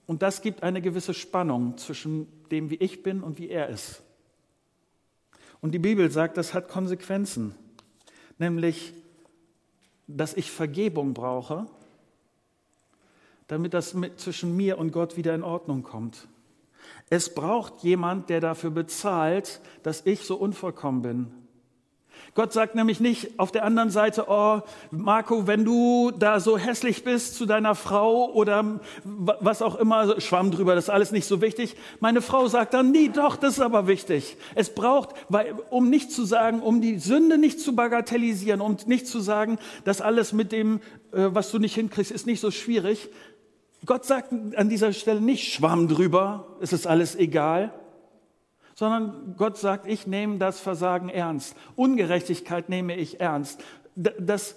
Und 0.06 0.20
das 0.20 0.42
gibt 0.42 0.64
eine 0.64 0.82
gewisse 0.82 1.14
Spannung 1.14 1.78
zwischen 1.78 2.26
dem, 2.50 2.68
wie 2.68 2.78
ich 2.78 3.04
bin 3.04 3.22
und 3.22 3.38
wie 3.38 3.48
er 3.48 3.68
ist. 3.68 4.02
Und 5.60 5.70
die 5.70 5.78
Bibel 5.78 6.10
sagt, 6.10 6.36
das 6.36 6.52
hat 6.52 6.66
Konsequenzen, 6.66 7.54
nämlich, 8.38 8.92
dass 10.08 10.34
ich 10.34 10.50
Vergebung 10.50 11.14
brauche 11.14 11.68
damit 13.50 13.74
das 13.74 13.94
mit, 13.94 14.20
zwischen 14.20 14.56
mir 14.56 14.78
und 14.78 14.92
Gott 14.92 15.16
wieder 15.16 15.34
in 15.34 15.42
Ordnung 15.42 15.82
kommt. 15.82 16.28
Es 17.08 17.34
braucht 17.34 17.82
jemand, 17.82 18.30
der 18.30 18.40
dafür 18.40 18.70
bezahlt, 18.70 19.60
dass 19.82 20.06
ich 20.06 20.20
so 20.20 20.36
unvollkommen 20.36 21.02
bin. 21.02 21.40
Gott 22.34 22.52
sagt 22.52 22.76
nämlich 22.76 23.00
nicht 23.00 23.40
auf 23.40 23.50
der 23.50 23.64
anderen 23.64 23.90
Seite, 23.90 24.26
oh 24.28 24.60
Marco, 24.92 25.48
wenn 25.48 25.64
du 25.64 26.12
da 26.16 26.38
so 26.38 26.56
hässlich 26.56 27.02
bist 27.02 27.34
zu 27.34 27.44
deiner 27.44 27.74
Frau 27.74 28.30
oder 28.32 28.80
was 29.02 29.62
auch 29.62 29.74
immer, 29.74 30.20
schwamm 30.20 30.52
drüber, 30.52 30.76
das 30.76 30.84
ist 30.84 30.90
alles 30.90 31.10
nicht 31.10 31.26
so 31.26 31.40
wichtig. 31.40 31.76
Meine 31.98 32.22
Frau 32.22 32.46
sagt 32.46 32.74
dann, 32.74 32.92
nie, 32.92 33.08
doch, 33.08 33.36
das 33.36 33.54
ist 33.54 33.60
aber 33.60 33.88
wichtig. 33.88 34.36
Es 34.54 34.72
braucht, 34.72 35.10
weil, 35.28 35.54
um 35.70 35.90
nicht 35.90 36.12
zu 36.12 36.24
sagen, 36.24 36.60
um 36.60 36.80
die 36.80 36.98
Sünde 36.98 37.36
nicht 37.36 37.58
zu 37.58 37.74
bagatellisieren, 37.74 38.60
um 38.60 38.76
nicht 38.86 39.08
zu 39.08 39.18
sagen, 39.18 39.58
dass 39.84 40.00
alles 40.00 40.32
mit 40.32 40.52
dem, 40.52 40.80
äh, 41.12 41.28
was 41.32 41.50
du 41.50 41.58
nicht 41.58 41.74
hinkriegst, 41.74 42.12
ist 42.12 42.26
nicht 42.26 42.40
so 42.40 42.52
schwierig. 42.52 43.08
Gott 43.86 44.04
sagt 44.04 44.32
an 44.32 44.68
dieser 44.68 44.92
Stelle 44.92 45.20
nicht 45.20 45.52
Schwamm 45.52 45.88
drüber, 45.88 46.56
es 46.60 46.72
ist 46.72 46.86
alles 46.86 47.16
egal, 47.16 47.72
sondern 48.74 49.34
Gott 49.36 49.58
sagt, 49.58 49.86
ich 49.86 50.06
nehme 50.06 50.38
das 50.38 50.60
Versagen 50.60 51.08
ernst. 51.08 51.54
Ungerechtigkeit 51.76 52.68
nehme 52.68 52.96
ich 52.96 53.20
ernst. 53.20 53.60
Das 53.94 54.54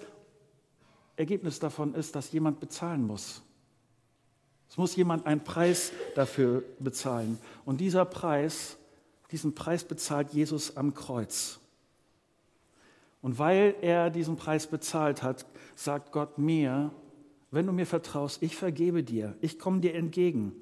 Ergebnis 1.16 1.58
davon 1.58 1.94
ist, 1.94 2.16
dass 2.16 2.32
jemand 2.32 2.60
bezahlen 2.60 3.06
muss. 3.06 3.42
Es 4.68 4.78
muss 4.78 4.96
jemand 4.96 5.26
einen 5.26 5.44
Preis 5.44 5.92
dafür 6.14 6.64
bezahlen. 6.78 7.38
Und 7.64 7.80
dieser 7.80 8.04
Preis, 8.04 8.76
diesen 9.30 9.54
Preis 9.54 9.84
bezahlt 9.84 10.32
Jesus 10.32 10.76
am 10.76 10.94
Kreuz. 10.94 11.60
Und 13.22 13.38
weil 13.38 13.74
er 13.80 14.10
diesen 14.10 14.36
Preis 14.36 14.66
bezahlt 14.66 15.22
hat, 15.22 15.46
sagt 15.76 16.12
Gott 16.12 16.38
mir, 16.38 16.90
wenn 17.54 17.66
du 17.66 17.72
mir 17.72 17.86
vertraust, 17.86 18.42
ich 18.42 18.56
vergebe 18.56 19.02
dir, 19.02 19.36
ich 19.40 19.58
komme 19.58 19.80
dir 19.80 19.94
entgegen. 19.94 20.52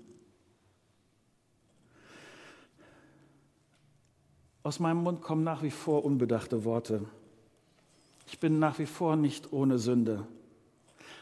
Aus 4.62 4.78
meinem 4.78 5.02
Mund 5.02 5.22
kommen 5.22 5.42
nach 5.42 5.62
wie 5.62 5.70
vor 5.70 6.04
unbedachte 6.04 6.64
Worte. 6.64 7.04
Ich 8.28 8.38
bin 8.38 8.58
nach 8.58 8.78
wie 8.78 8.86
vor 8.86 9.16
nicht 9.16 9.52
ohne 9.52 9.78
Sünde. 9.78 10.26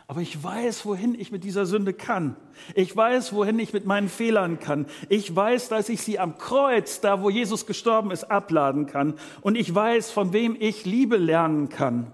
Aber 0.08 0.20
ich 0.20 0.42
weiß, 0.42 0.84
wohin 0.86 1.14
ich 1.14 1.30
mit 1.30 1.44
dieser 1.44 1.66
Sünde 1.66 1.94
kann. 1.94 2.34
Ich 2.74 2.94
weiß, 2.94 3.32
wohin 3.32 3.60
ich 3.60 3.72
mit 3.72 3.86
meinen 3.86 4.08
Fehlern 4.08 4.58
kann. 4.58 4.86
Ich 5.08 5.34
weiß, 5.34 5.68
dass 5.68 5.88
ich 5.88 6.02
sie 6.02 6.18
am 6.18 6.36
Kreuz, 6.36 7.00
da 7.00 7.22
wo 7.22 7.30
Jesus 7.30 7.64
gestorben 7.64 8.10
ist, 8.10 8.24
abladen 8.24 8.86
kann. 8.86 9.14
Und 9.40 9.54
ich 9.54 9.72
weiß, 9.72 10.10
von 10.10 10.32
wem 10.32 10.56
ich 10.58 10.84
Liebe 10.84 11.16
lernen 11.16 11.68
kann. 11.68 12.10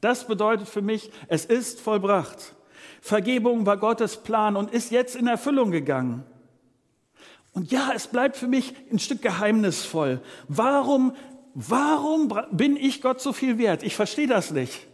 Das 0.00 0.26
bedeutet 0.26 0.68
für 0.68 0.82
mich, 0.82 1.12
es 1.28 1.44
ist 1.44 1.80
vollbracht. 1.80 2.55
Vergebung 3.00 3.66
war 3.66 3.76
Gottes 3.76 4.18
Plan 4.18 4.56
und 4.56 4.72
ist 4.72 4.90
jetzt 4.90 5.16
in 5.16 5.26
Erfüllung 5.26 5.70
gegangen. 5.70 6.24
Und 7.52 7.72
ja, 7.72 7.92
es 7.94 8.06
bleibt 8.06 8.36
für 8.36 8.48
mich 8.48 8.74
ein 8.92 8.98
Stück 8.98 9.22
geheimnisvoll. 9.22 10.20
Warum, 10.48 11.14
warum 11.54 12.32
bin 12.50 12.76
ich 12.76 13.00
Gott 13.00 13.20
so 13.20 13.32
viel 13.32 13.56
wert? 13.58 13.82
Ich 13.82 13.96
verstehe 13.96 14.26
das 14.26 14.50
nicht. 14.50 14.86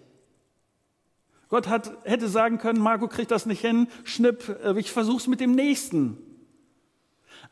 Gott 1.49 1.68
hat, 1.68 1.92
hätte 2.04 2.28
sagen 2.28 2.58
können, 2.58 2.80
Marco 2.80 3.08
kriegt 3.08 3.30
das 3.30 3.44
nicht 3.46 3.61
hin, 3.61 3.88
schnipp, 4.04 4.49
äh, 4.64 4.78
ich 4.78 4.90
versuch's 4.90 5.26
mit 5.26 5.40
dem 5.40 5.54
Nächsten. 5.54 6.16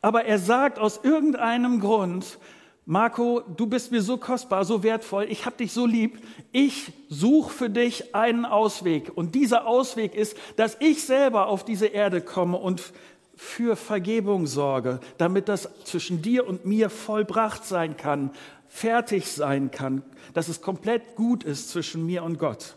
Aber 0.01 0.25
er 0.25 0.39
sagt 0.39 0.79
aus 0.79 1.01
irgendeinem 1.03 1.79
Grund, 1.79 2.39
Marco, 2.85 3.41
du 3.41 3.67
bist 3.67 3.91
mir 3.91 4.01
so 4.01 4.17
kostbar, 4.17 4.65
so 4.65 4.81
wertvoll, 4.81 5.27
ich 5.29 5.45
habe 5.45 5.57
dich 5.57 5.71
so 5.71 5.85
lieb, 5.85 6.19
ich 6.51 6.91
suche 7.09 7.53
für 7.53 7.69
dich 7.69 8.15
einen 8.15 8.43
Ausweg. 8.45 9.11
Und 9.15 9.35
dieser 9.35 9.67
Ausweg 9.67 10.15
ist, 10.15 10.35
dass 10.55 10.77
ich 10.79 11.03
selber 11.03 11.47
auf 11.47 11.63
diese 11.63 11.87
Erde 11.87 12.21
komme 12.21 12.57
und 12.57 12.91
für 13.35 13.75
Vergebung 13.75 14.47
sorge, 14.47 14.99
damit 15.17 15.47
das 15.47 15.69
zwischen 15.83 16.21
dir 16.21 16.47
und 16.47 16.65
mir 16.65 16.89
vollbracht 16.89 17.65
sein 17.65 17.97
kann, 17.97 18.31
fertig 18.67 19.27
sein 19.27 19.69
kann, 19.69 20.01
dass 20.33 20.47
es 20.47 20.61
komplett 20.61 21.15
gut 21.15 21.43
ist 21.43 21.69
zwischen 21.69 22.05
mir 22.05 22.23
und 22.23 22.39
Gott. 22.39 22.75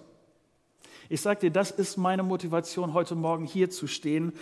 Ich 1.09 1.21
sage 1.21 1.41
dir, 1.41 1.51
das 1.51 1.71
ist 1.71 1.99
meine 1.99 2.23
Motivation, 2.23 2.95
heute 2.95 3.15
Morgen 3.15 3.45
hier 3.45 3.71
zu 3.71 3.87
stehen 3.87 4.33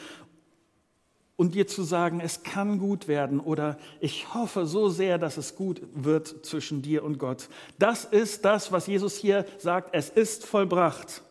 und 1.36 1.54
dir 1.54 1.66
zu 1.66 1.82
sagen, 1.82 2.20
es 2.20 2.42
kann 2.42 2.78
gut 2.78 3.08
werden 3.08 3.40
oder 3.40 3.78
ich 4.00 4.34
hoffe 4.34 4.66
so 4.66 4.88
sehr, 4.88 5.18
dass 5.18 5.36
es 5.36 5.56
gut 5.56 5.82
wird 5.94 6.44
zwischen 6.44 6.82
dir 6.82 7.04
und 7.04 7.18
Gott. 7.18 7.48
Das 7.78 8.04
ist 8.04 8.44
das, 8.44 8.70
was 8.72 8.86
Jesus 8.86 9.16
hier 9.16 9.46
sagt, 9.58 9.90
es 9.92 10.08
ist 10.08 10.44
vollbracht. 10.44 11.22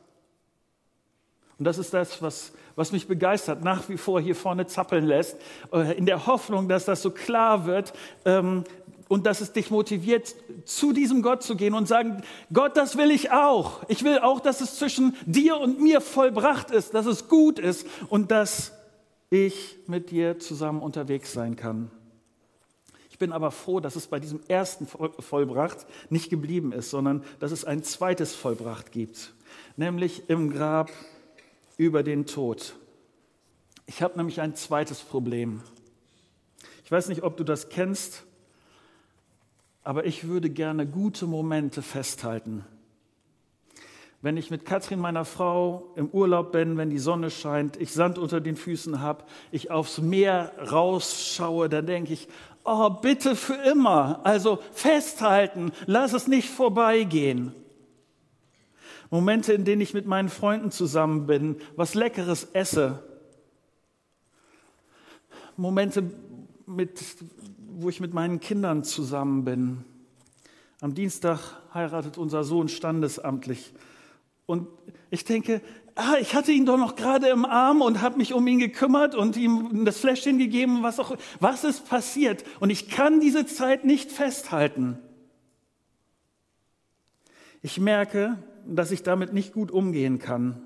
Und 1.57 1.65
das 1.65 1.77
ist 1.77 1.93
das, 1.93 2.23
was, 2.23 2.53
was 2.75 2.91
mich 2.91 3.07
begeistert, 3.07 3.63
nach 3.63 3.87
wie 3.87 3.97
vor 3.97 4.19
hier 4.19 4.35
vorne 4.35 4.65
zappeln 4.65 5.05
lässt, 5.05 5.37
äh, 5.71 5.95
in 5.95 6.07
der 6.07 6.25
Hoffnung, 6.25 6.67
dass 6.67 6.85
das 6.85 7.03
so 7.03 7.11
klar 7.11 7.67
wird 7.67 7.93
ähm, 8.25 8.63
und 9.07 9.27
dass 9.27 9.41
es 9.41 9.53
dich 9.53 9.69
motiviert, 9.69 10.33
zu 10.65 10.91
diesem 10.91 11.21
Gott 11.21 11.43
zu 11.43 11.55
gehen 11.55 11.75
und 11.75 11.87
sagen, 11.87 12.23
Gott, 12.51 12.75
das 12.77 12.97
will 12.97 13.11
ich 13.11 13.31
auch. 13.31 13.81
Ich 13.89 14.03
will 14.03 14.17
auch, 14.17 14.39
dass 14.39 14.61
es 14.61 14.77
zwischen 14.77 15.15
dir 15.27 15.57
und 15.57 15.79
mir 15.79 16.01
vollbracht 16.01 16.71
ist, 16.71 16.95
dass 16.95 17.05
es 17.05 17.27
gut 17.27 17.59
ist 17.59 17.85
und 18.09 18.31
dass 18.31 18.71
ich 19.31 19.79
mit 19.87 20.11
dir 20.11 20.37
zusammen 20.37 20.81
unterwegs 20.81 21.33
sein 21.33 21.55
kann. 21.55 21.89
Ich 23.09 23.17
bin 23.17 23.31
aber 23.31 23.49
froh, 23.49 23.79
dass 23.79 23.95
es 23.95 24.07
bei 24.07 24.19
diesem 24.19 24.41
ersten 24.47 24.85
Vollbracht 24.85 25.87
nicht 26.09 26.29
geblieben 26.29 26.73
ist, 26.73 26.89
sondern 26.89 27.23
dass 27.39 27.51
es 27.51 27.63
ein 27.65 27.81
zweites 27.81 28.35
Vollbracht 28.35 28.91
gibt, 28.91 29.33
nämlich 29.77 30.29
im 30.29 30.51
Grab 30.51 30.91
über 31.77 32.03
den 32.03 32.25
Tod. 32.25 32.75
Ich 33.85 34.01
habe 34.01 34.17
nämlich 34.17 34.41
ein 34.41 34.55
zweites 34.55 34.99
Problem. 34.99 35.61
Ich 36.83 36.91
weiß 36.91 37.07
nicht, 37.07 37.23
ob 37.23 37.37
du 37.37 37.43
das 37.43 37.69
kennst, 37.69 38.23
aber 39.83 40.05
ich 40.05 40.27
würde 40.27 40.49
gerne 40.49 40.85
gute 40.85 41.25
Momente 41.25 41.81
festhalten 41.81 42.65
wenn 44.21 44.37
ich 44.37 44.51
mit 44.51 44.65
Katrin, 44.65 44.99
meiner 44.99 45.25
Frau, 45.25 45.91
im 45.95 46.09
Urlaub 46.09 46.51
bin, 46.51 46.77
wenn 46.77 46.89
die 46.89 46.99
Sonne 46.99 47.31
scheint, 47.31 47.77
ich 47.77 47.91
Sand 47.91 48.17
unter 48.17 48.39
den 48.39 48.55
Füßen 48.55 49.01
habe, 49.01 49.23
ich 49.51 49.71
aufs 49.71 49.99
Meer 49.99 50.51
rausschaue, 50.71 51.69
dann 51.69 51.85
denke 51.87 52.13
ich, 52.13 52.27
Oh, 52.63 52.89
bitte 52.89 53.35
für 53.35 53.55
immer. 53.55 54.21
Also 54.23 54.59
festhalten, 54.71 55.71
lass 55.87 56.13
es 56.13 56.27
nicht 56.27 56.49
vorbeigehen. 56.49 57.53
Momente, 59.09 59.53
in 59.53 59.65
denen 59.65 59.81
ich 59.81 59.93
mit 59.93 60.05
meinen 60.05 60.29
Freunden 60.29 60.71
zusammen 60.71 61.25
bin, 61.25 61.57
was 61.75 61.95
Leckeres 61.95 62.47
esse. 62.53 63.03
Momente, 65.57 66.03
mit, 66.65 67.03
wo 67.73 67.89
ich 67.89 67.99
mit 67.99 68.13
meinen 68.13 68.39
Kindern 68.39 68.83
zusammen 68.83 69.43
bin. 69.43 69.83
Am 70.79 70.93
Dienstag 70.93 71.39
heiratet 71.73 72.17
unser 72.17 72.43
Sohn 72.43 72.69
standesamtlich. 72.69 73.73
Und 74.51 74.67
ich 75.09 75.23
denke, 75.23 75.61
ah, 75.95 76.15
ich 76.19 76.35
hatte 76.35 76.51
ihn 76.51 76.65
doch 76.65 76.77
noch 76.77 76.97
gerade 76.97 77.29
im 77.29 77.45
Arm 77.45 77.81
und 77.81 78.01
habe 78.01 78.17
mich 78.17 78.33
um 78.33 78.45
ihn 78.47 78.59
gekümmert 78.59 79.15
und 79.15 79.37
ihm 79.37 79.85
das 79.85 79.97
Fläschchen 79.97 80.37
gegeben, 80.37 80.83
was 80.83 80.99
auch, 80.99 81.15
was 81.39 81.63
ist 81.63 81.87
passiert? 81.87 82.43
Und 82.59 82.69
ich 82.69 82.89
kann 82.89 83.21
diese 83.21 83.45
Zeit 83.45 83.85
nicht 83.85 84.11
festhalten. 84.11 84.99
Ich 87.61 87.79
merke, 87.79 88.43
dass 88.67 88.91
ich 88.91 89.03
damit 89.03 89.31
nicht 89.31 89.53
gut 89.53 89.71
umgehen 89.71 90.19
kann. 90.19 90.61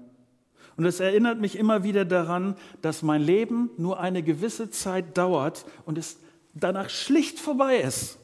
Und 0.78 0.86
es 0.86 1.00
erinnert 1.00 1.40
mich 1.40 1.56
immer 1.56 1.84
wieder 1.84 2.06
daran, 2.06 2.56
dass 2.82 3.04
mein 3.04 3.22
Leben 3.22 3.70
nur 3.78 4.00
eine 4.00 4.24
gewisse 4.24 4.72
Zeit 4.72 5.16
dauert 5.16 5.64
und 5.86 6.00
es 6.00 6.18
danach 6.56 6.90
schlicht 6.90 7.40
vorbei 7.40 7.78
ist. 7.78 8.18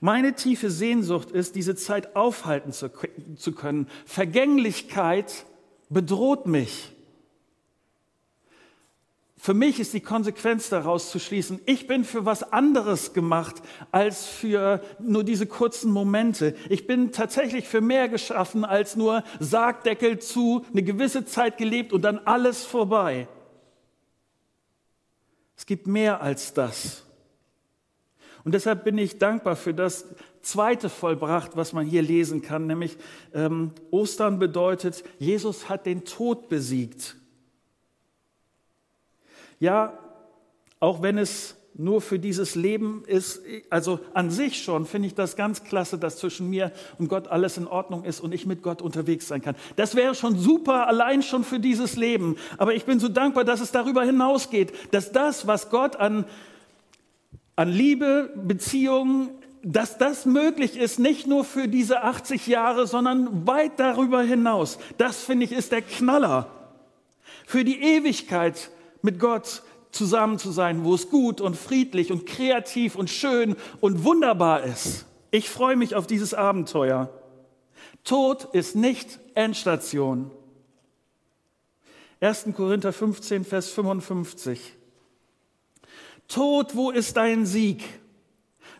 Meine 0.00 0.34
tiefe 0.34 0.70
Sehnsucht 0.70 1.30
ist, 1.30 1.54
diese 1.54 1.74
Zeit 1.74 2.16
aufhalten 2.16 2.72
zu, 2.72 2.90
zu 3.36 3.52
können. 3.52 3.88
Vergänglichkeit 4.04 5.46
bedroht 5.88 6.46
mich. 6.46 6.92
Für 9.46 9.54
mich 9.54 9.78
ist 9.78 9.94
die 9.94 10.00
Konsequenz 10.00 10.70
daraus 10.70 11.12
zu 11.12 11.20
schließen, 11.20 11.60
ich 11.66 11.86
bin 11.86 12.04
für 12.04 12.24
was 12.24 12.52
anderes 12.52 13.12
gemacht 13.12 13.62
als 13.92 14.26
für 14.26 14.82
nur 14.98 15.22
diese 15.22 15.46
kurzen 15.46 15.92
Momente. 15.92 16.56
Ich 16.68 16.88
bin 16.88 17.12
tatsächlich 17.12 17.68
für 17.68 17.80
mehr 17.80 18.08
geschaffen 18.08 18.64
als 18.64 18.96
nur 18.96 19.22
Sargdeckel 19.38 20.18
zu, 20.18 20.64
eine 20.72 20.82
gewisse 20.82 21.26
Zeit 21.26 21.58
gelebt 21.58 21.92
und 21.92 22.02
dann 22.02 22.18
alles 22.18 22.64
vorbei. 22.64 23.28
Es 25.56 25.64
gibt 25.64 25.86
mehr 25.86 26.22
als 26.22 26.52
das. 26.52 27.05
Und 28.46 28.52
deshalb 28.52 28.84
bin 28.84 28.96
ich 28.96 29.18
dankbar 29.18 29.56
für 29.56 29.74
das 29.74 30.06
zweite 30.40 30.88
vollbracht, 30.88 31.56
was 31.56 31.72
man 31.72 31.84
hier 31.84 32.00
lesen 32.00 32.42
kann, 32.42 32.68
nämlich 32.68 32.96
ähm, 33.34 33.72
Ostern 33.90 34.38
bedeutet, 34.38 35.02
Jesus 35.18 35.68
hat 35.68 35.84
den 35.84 36.04
Tod 36.04 36.48
besiegt. 36.48 37.16
Ja, 39.58 39.98
auch 40.78 41.02
wenn 41.02 41.18
es 41.18 41.56
nur 41.74 42.00
für 42.00 42.20
dieses 42.20 42.54
Leben 42.54 43.02
ist, 43.08 43.42
also 43.68 43.98
an 44.14 44.30
sich 44.30 44.62
schon 44.62 44.86
finde 44.86 45.08
ich 45.08 45.14
das 45.16 45.34
ganz 45.34 45.64
klasse, 45.64 45.98
dass 45.98 46.18
zwischen 46.18 46.48
mir 46.48 46.70
und 47.00 47.08
Gott 47.08 47.26
alles 47.26 47.58
in 47.58 47.66
Ordnung 47.66 48.04
ist 48.04 48.20
und 48.20 48.32
ich 48.32 48.46
mit 48.46 48.62
Gott 48.62 48.80
unterwegs 48.80 49.26
sein 49.26 49.42
kann. 49.42 49.56
Das 49.74 49.96
wäre 49.96 50.14
schon 50.14 50.38
super, 50.38 50.86
allein 50.86 51.24
schon 51.24 51.42
für 51.42 51.58
dieses 51.58 51.96
Leben. 51.96 52.36
Aber 52.58 52.74
ich 52.74 52.84
bin 52.84 53.00
so 53.00 53.08
dankbar, 53.08 53.42
dass 53.42 53.60
es 53.60 53.72
darüber 53.72 54.04
hinausgeht, 54.04 54.72
dass 54.92 55.10
das, 55.10 55.48
was 55.48 55.68
Gott 55.68 55.96
an 55.96 56.26
an 57.56 57.70
Liebe, 57.70 58.30
Beziehungen, 58.36 59.30
dass 59.62 59.98
das 59.98 60.26
möglich 60.26 60.76
ist, 60.76 60.98
nicht 61.00 61.26
nur 61.26 61.44
für 61.44 61.66
diese 61.66 62.02
80 62.02 62.46
Jahre, 62.46 62.86
sondern 62.86 63.46
weit 63.46 63.80
darüber 63.80 64.22
hinaus. 64.22 64.78
Das 64.98 65.24
finde 65.24 65.46
ich 65.46 65.52
ist 65.52 65.72
der 65.72 65.82
Knaller. 65.82 66.48
Für 67.46 67.64
die 67.64 67.82
Ewigkeit 67.82 68.70
mit 69.02 69.18
Gott 69.18 69.62
zusammen 69.90 70.38
zu 70.38 70.52
sein, 70.52 70.84
wo 70.84 70.94
es 70.94 71.10
gut 71.10 71.40
und 71.40 71.56
friedlich 71.56 72.12
und 72.12 72.26
kreativ 72.26 72.94
und 72.94 73.10
schön 73.10 73.56
und 73.80 74.04
wunderbar 74.04 74.62
ist. 74.62 75.06
Ich 75.30 75.50
freue 75.50 75.76
mich 75.76 75.94
auf 75.94 76.06
dieses 76.06 76.34
Abenteuer. 76.34 77.10
Tod 78.04 78.48
ist 78.52 78.76
nicht 78.76 79.18
Endstation. 79.34 80.30
1. 82.20 82.48
Korinther 82.54 82.92
15, 82.92 83.44
Vers 83.44 83.70
55. 83.70 84.74
Tod, 86.28 86.74
wo 86.74 86.90
ist 86.90 87.16
dein 87.16 87.46
Sieg? 87.46 87.82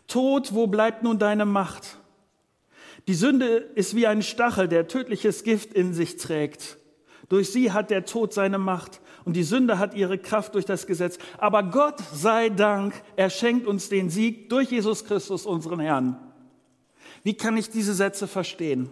Tod, 0.07 0.53
wo 0.53 0.67
bleibt 0.67 1.03
nun 1.03 1.19
deine 1.19 1.45
Macht? 1.45 1.97
Die 3.07 3.13
Sünde 3.13 3.57
ist 3.75 3.95
wie 3.95 4.07
ein 4.07 4.21
Stachel, 4.21 4.67
der 4.67 4.87
tödliches 4.87 5.43
Gift 5.43 5.73
in 5.73 5.93
sich 5.93 6.17
trägt. 6.17 6.77
Durch 7.29 7.51
sie 7.51 7.71
hat 7.71 7.89
der 7.89 8.05
Tod 8.05 8.33
seine 8.33 8.57
Macht 8.57 9.01
und 9.25 9.33
die 9.33 9.43
Sünde 9.43 9.79
hat 9.79 9.93
ihre 9.93 10.17
Kraft 10.17 10.55
durch 10.55 10.65
das 10.65 10.87
Gesetz. 10.87 11.17
Aber 11.37 11.63
Gott 11.63 12.01
sei 12.13 12.49
Dank, 12.49 12.93
er 13.15 13.29
schenkt 13.29 13.67
uns 13.67 13.89
den 13.89 14.09
Sieg 14.09 14.49
durch 14.49 14.71
Jesus 14.71 15.05
Christus, 15.05 15.45
unseren 15.45 15.79
Herrn. 15.79 16.17
Wie 17.23 17.33
kann 17.33 17.57
ich 17.57 17.69
diese 17.69 17.93
Sätze 17.93 18.27
verstehen? 18.27 18.89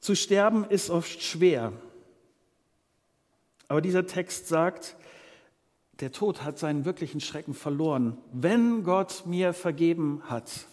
Zu 0.00 0.14
sterben 0.14 0.64
ist 0.64 0.90
oft 0.90 1.22
schwer. 1.22 1.72
Aber 3.68 3.80
dieser 3.80 4.06
Text 4.06 4.48
sagt, 4.48 4.96
der 6.04 6.12
Tod 6.12 6.44
hat 6.44 6.58
seinen 6.58 6.84
wirklichen 6.84 7.22
Schrecken 7.22 7.54
verloren, 7.54 8.18
wenn 8.30 8.84
Gott 8.84 9.22
mir 9.24 9.54
vergeben 9.54 10.20
hat. 10.28 10.66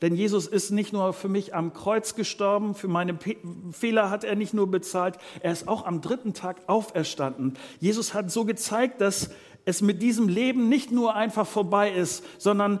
Denn 0.00 0.14
Jesus 0.14 0.46
ist 0.46 0.70
nicht 0.70 0.94
nur 0.94 1.12
für 1.12 1.28
mich 1.28 1.54
am 1.54 1.74
Kreuz 1.74 2.14
gestorben, 2.14 2.74
für 2.74 2.88
meine 2.88 3.18
Fehler 3.70 4.08
hat 4.08 4.24
er 4.24 4.36
nicht 4.36 4.54
nur 4.54 4.70
bezahlt, 4.70 5.18
er 5.40 5.52
ist 5.52 5.68
auch 5.68 5.84
am 5.84 6.00
dritten 6.00 6.32
Tag 6.32 6.56
auferstanden. 6.68 7.58
Jesus 7.80 8.14
hat 8.14 8.30
so 8.30 8.46
gezeigt, 8.46 9.02
dass 9.02 9.28
es 9.66 9.82
mit 9.82 10.00
diesem 10.00 10.26
Leben 10.26 10.70
nicht 10.70 10.90
nur 10.90 11.14
einfach 11.14 11.46
vorbei 11.46 11.92
ist, 11.92 12.24
sondern 12.38 12.80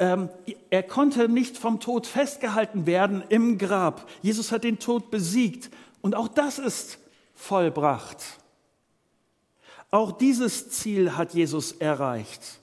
ähm, 0.00 0.28
er 0.68 0.82
konnte 0.82 1.30
nicht 1.30 1.56
vom 1.56 1.80
Tod 1.80 2.06
festgehalten 2.06 2.84
werden 2.84 3.24
im 3.30 3.56
Grab. 3.56 4.06
Jesus 4.20 4.52
hat 4.52 4.64
den 4.64 4.78
Tod 4.78 5.10
besiegt 5.10 5.70
und 6.02 6.14
auch 6.14 6.28
das 6.28 6.58
ist 6.58 6.98
vollbracht. 7.34 8.39
Auch 9.90 10.12
dieses 10.12 10.70
Ziel 10.70 11.16
hat 11.16 11.34
Jesus 11.34 11.72
erreicht. 11.72 12.60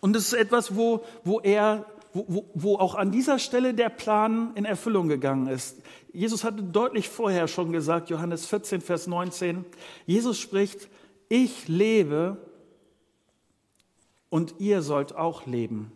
Und 0.00 0.14
es 0.14 0.26
ist 0.26 0.32
etwas, 0.34 0.76
wo, 0.76 1.04
wo 1.24 1.40
er, 1.40 1.86
wo, 2.12 2.44
wo 2.54 2.76
auch 2.76 2.94
an 2.94 3.10
dieser 3.10 3.38
Stelle 3.38 3.74
der 3.74 3.88
Plan 3.88 4.52
in 4.54 4.64
Erfüllung 4.64 5.08
gegangen 5.08 5.46
ist. 5.48 5.78
Jesus 6.12 6.44
hatte 6.44 6.62
deutlich 6.62 7.08
vorher 7.08 7.48
schon 7.48 7.72
gesagt, 7.72 8.10
Johannes 8.10 8.46
14, 8.46 8.80
Vers 8.80 9.06
19, 9.06 9.64
Jesus 10.06 10.38
spricht, 10.38 10.88
ich 11.28 11.68
lebe 11.68 12.36
und 14.28 14.54
ihr 14.58 14.82
sollt 14.82 15.14
auch 15.14 15.46
leben. 15.46 15.92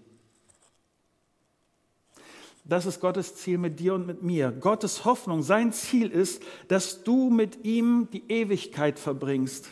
Das 2.64 2.86
ist 2.86 3.00
Gottes 3.00 3.34
Ziel 3.36 3.58
mit 3.58 3.80
dir 3.80 3.94
und 3.94 4.06
mit 4.06 4.22
mir. 4.22 4.52
Gottes 4.52 5.04
Hoffnung, 5.04 5.42
sein 5.42 5.72
Ziel 5.72 6.08
ist, 6.10 6.42
dass 6.68 7.02
du 7.02 7.30
mit 7.30 7.64
ihm 7.64 8.08
die 8.12 8.30
Ewigkeit 8.30 8.98
verbringst. 8.98 9.68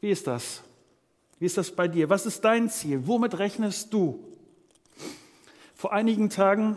Wie 0.00 0.10
ist 0.10 0.26
das? 0.26 0.62
Wie 1.38 1.46
ist 1.46 1.56
das 1.56 1.70
bei 1.70 1.88
dir? 1.88 2.08
Was 2.08 2.26
ist 2.26 2.44
dein 2.44 2.70
Ziel? 2.70 3.06
Womit 3.06 3.38
rechnest 3.38 3.92
du? 3.92 4.24
Vor 5.74 5.92
einigen 5.92 6.30
Tagen 6.30 6.76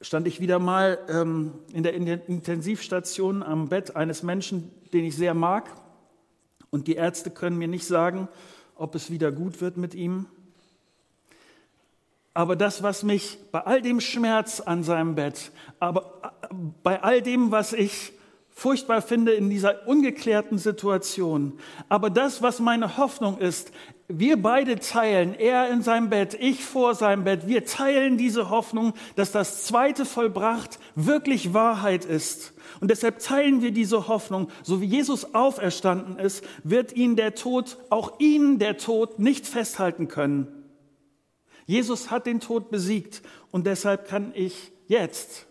stand 0.00 0.26
ich 0.26 0.40
wieder 0.40 0.58
mal 0.58 0.98
ähm, 1.08 1.52
in 1.72 1.82
der 1.82 1.94
Intensivstation 1.94 3.42
am 3.42 3.68
Bett 3.68 3.96
eines 3.96 4.22
Menschen, 4.22 4.70
den 4.92 5.04
ich 5.04 5.16
sehr 5.16 5.34
mag. 5.34 5.70
Und 6.70 6.86
die 6.86 6.94
Ärzte 6.94 7.30
können 7.30 7.56
mir 7.56 7.68
nicht 7.68 7.86
sagen, 7.86 8.28
ob 8.74 8.94
es 8.94 9.10
wieder 9.10 9.32
gut 9.32 9.60
wird 9.60 9.76
mit 9.76 9.94
ihm. 9.94 10.26
Aber 12.34 12.56
das, 12.56 12.82
was 12.82 13.02
mich 13.02 13.38
bei 13.50 13.60
all 13.60 13.82
dem 13.82 14.00
Schmerz 14.00 14.60
an 14.60 14.84
seinem 14.84 15.14
Bett, 15.14 15.50
aber 15.80 16.20
äh, 16.42 16.54
bei 16.82 17.02
all 17.02 17.20
dem, 17.20 17.50
was 17.50 17.72
ich 17.72 18.12
furchtbar 18.58 19.02
finde 19.02 19.34
in 19.34 19.50
dieser 19.50 19.86
ungeklärten 19.86 20.58
Situation. 20.58 21.60
Aber 21.88 22.10
das, 22.10 22.42
was 22.42 22.58
meine 22.58 22.96
Hoffnung 22.96 23.38
ist, 23.38 23.70
wir 24.08 24.42
beide 24.42 24.80
teilen, 24.80 25.32
er 25.32 25.70
in 25.70 25.80
seinem 25.82 26.10
Bett, 26.10 26.34
ich 26.34 26.64
vor 26.64 26.96
seinem 26.96 27.22
Bett, 27.22 27.46
wir 27.46 27.64
teilen 27.66 28.18
diese 28.18 28.50
Hoffnung, 28.50 28.94
dass 29.14 29.30
das 29.30 29.62
Zweite 29.62 30.04
vollbracht 30.04 30.80
wirklich 30.96 31.54
Wahrheit 31.54 32.04
ist. 32.04 32.52
Und 32.80 32.90
deshalb 32.90 33.20
teilen 33.20 33.62
wir 33.62 33.70
diese 33.70 34.08
Hoffnung, 34.08 34.48
so 34.64 34.80
wie 34.80 34.86
Jesus 34.86 35.36
auferstanden 35.36 36.18
ist, 36.18 36.42
wird 36.64 36.92
ihn 36.94 37.14
der 37.14 37.36
Tod, 37.36 37.76
auch 37.90 38.18
ihn 38.18 38.58
der 38.58 38.76
Tod 38.76 39.20
nicht 39.20 39.46
festhalten 39.46 40.08
können. 40.08 40.48
Jesus 41.64 42.10
hat 42.10 42.26
den 42.26 42.40
Tod 42.40 42.72
besiegt 42.72 43.22
und 43.52 43.68
deshalb 43.68 44.08
kann 44.08 44.32
ich 44.34 44.72
jetzt 44.88 45.46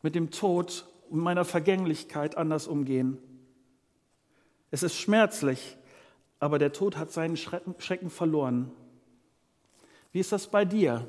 mit 0.00 0.14
dem 0.14 0.30
Tod 0.30 0.86
und 1.10 1.20
meiner 1.20 1.44
Vergänglichkeit 1.44 2.36
anders 2.36 2.66
umgehen. 2.66 3.18
Es 4.70 4.82
ist 4.82 4.96
schmerzlich, 4.96 5.76
aber 6.38 6.58
der 6.58 6.72
Tod 6.72 6.96
hat 6.96 7.10
seinen 7.10 7.36
Schrecken 7.36 8.10
verloren. 8.10 8.70
Wie 10.12 10.20
ist 10.20 10.32
das 10.32 10.46
bei 10.46 10.64
dir? 10.64 11.06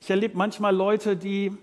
Ich 0.00 0.10
erlebe 0.10 0.36
manchmal 0.36 0.74
Leute, 0.74 1.16
die 1.16 1.56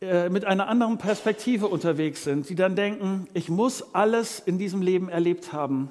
äh, 0.00 0.28
mit 0.28 0.44
einer 0.44 0.68
anderen 0.68 0.98
Perspektive 0.98 1.68
unterwegs 1.68 2.24
sind, 2.24 2.48
die 2.48 2.54
dann 2.54 2.76
denken, 2.76 3.28
ich 3.34 3.48
muss 3.48 3.94
alles 3.94 4.40
in 4.40 4.58
diesem 4.58 4.82
Leben 4.82 5.08
erlebt 5.08 5.52
haben, 5.52 5.90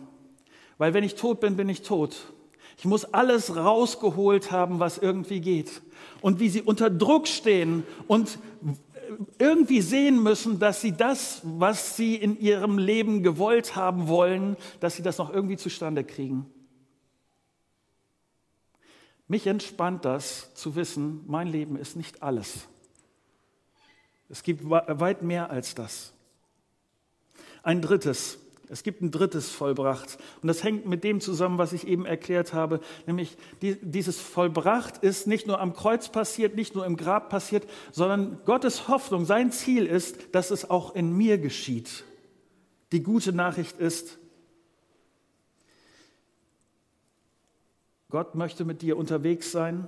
weil 0.78 0.94
wenn 0.94 1.04
ich 1.04 1.16
tot 1.16 1.40
bin, 1.40 1.56
bin 1.56 1.70
ich 1.70 1.82
tot. 1.82 2.34
Ich 2.80 2.86
muss 2.86 3.04
alles 3.04 3.58
rausgeholt 3.58 4.52
haben, 4.52 4.80
was 4.80 4.98
irgendwie 4.98 5.42
geht. 5.42 5.82
Und 6.22 6.40
wie 6.40 6.48
sie 6.48 6.62
unter 6.62 6.90
Druck 6.90 7.28
stehen 7.28 7.84
und 8.08 8.40
irgendwie 9.38 9.82
sehen 9.82 10.24
müssen, 10.24 10.60
dass 10.60 10.80
sie 10.80 10.94
das, 10.94 11.42
was 11.44 11.98
sie 11.98 12.16
in 12.16 12.40
ihrem 12.40 12.78
Leben 12.78 13.22
gewollt 13.22 13.76
haben 13.76 14.08
wollen, 14.08 14.56
dass 14.80 14.96
sie 14.96 15.04
das 15.04 15.18
noch 15.18 15.30
irgendwie 15.30 15.58
zustande 15.58 16.06
kriegen. 16.06 16.46
Mich 19.28 19.46
entspannt 19.46 20.06
das 20.06 20.54
zu 20.54 20.78
wissen, 20.78 21.26
mein 21.28 21.48
Leben 21.48 21.76
ist 21.76 21.98
nicht 21.98 22.24
alles. 22.24 22.70
Es 24.30 24.42
gibt 24.42 24.70
weit 24.70 25.22
mehr 25.22 25.50
als 25.50 25.76
das. 25.76 26.14
Ein 27.62 27.82
drittes, 27.82 28.38
es 28.72 28.84
gibt 28.84 29.02
ein 29.02 29.10
drittes 29.10 29.50
vollbracht. 29.50 30.20
Und 30.42 30.48
das 30.48 30.64
hängt 30.64 30.86
mit 30.86 31.04
dem 31.04 31.22
zusammen, 31.22 31.58
was 31.58 31.74
ich 31.74 31.88
eben 31.88 32.06
erklärt 32.06 32.54
habe. 32.54 32.80
Nämlich 33.08 33.36
dieses 33.62 34.20
vollbracht 34.20 35.00
ist 35.00 35.26
nicht 35.26 35.48
nur 35.48 35.60
am 35.60 35.74
Kreuz 35.74 36.10
passiert, 36.10 36.56
nicht 36.56 36.76
nur 36.76 36.86
im 36.86 36.96
Grab 36.96 37.30
passiert, 37.30 37.68
sondern 37.92 38.40
Gottes 38.46 38.88
Hoffnung, 38.88 39.26
sein 39.26 39.52
Ziel 39.52 39.88
ist, 39.88 40.36
dass 40.36 40.52
es 40.52 40.70
auch 40.70 40.94
in 40.94 41.18
mir 41.18 41.40
geschieht. 41.40 42.04
Die 42.92 43.02
gute 43.02 43.34
Nachricht 43.34 43.80
ist, 43.80 44.20
Gott 48.10 48.36
möchte 48.36 48.66
mit 48.66 48.84
dir 48.84 48.98
unterwegs 48.98 49.52
sein. 49.52 49.88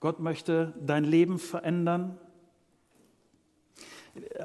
Gott 0.00 0.20
möchte 0.20 0.74
dein 0.80 1.04
Leben 1.04 1.38
verändern. 1.38 2.18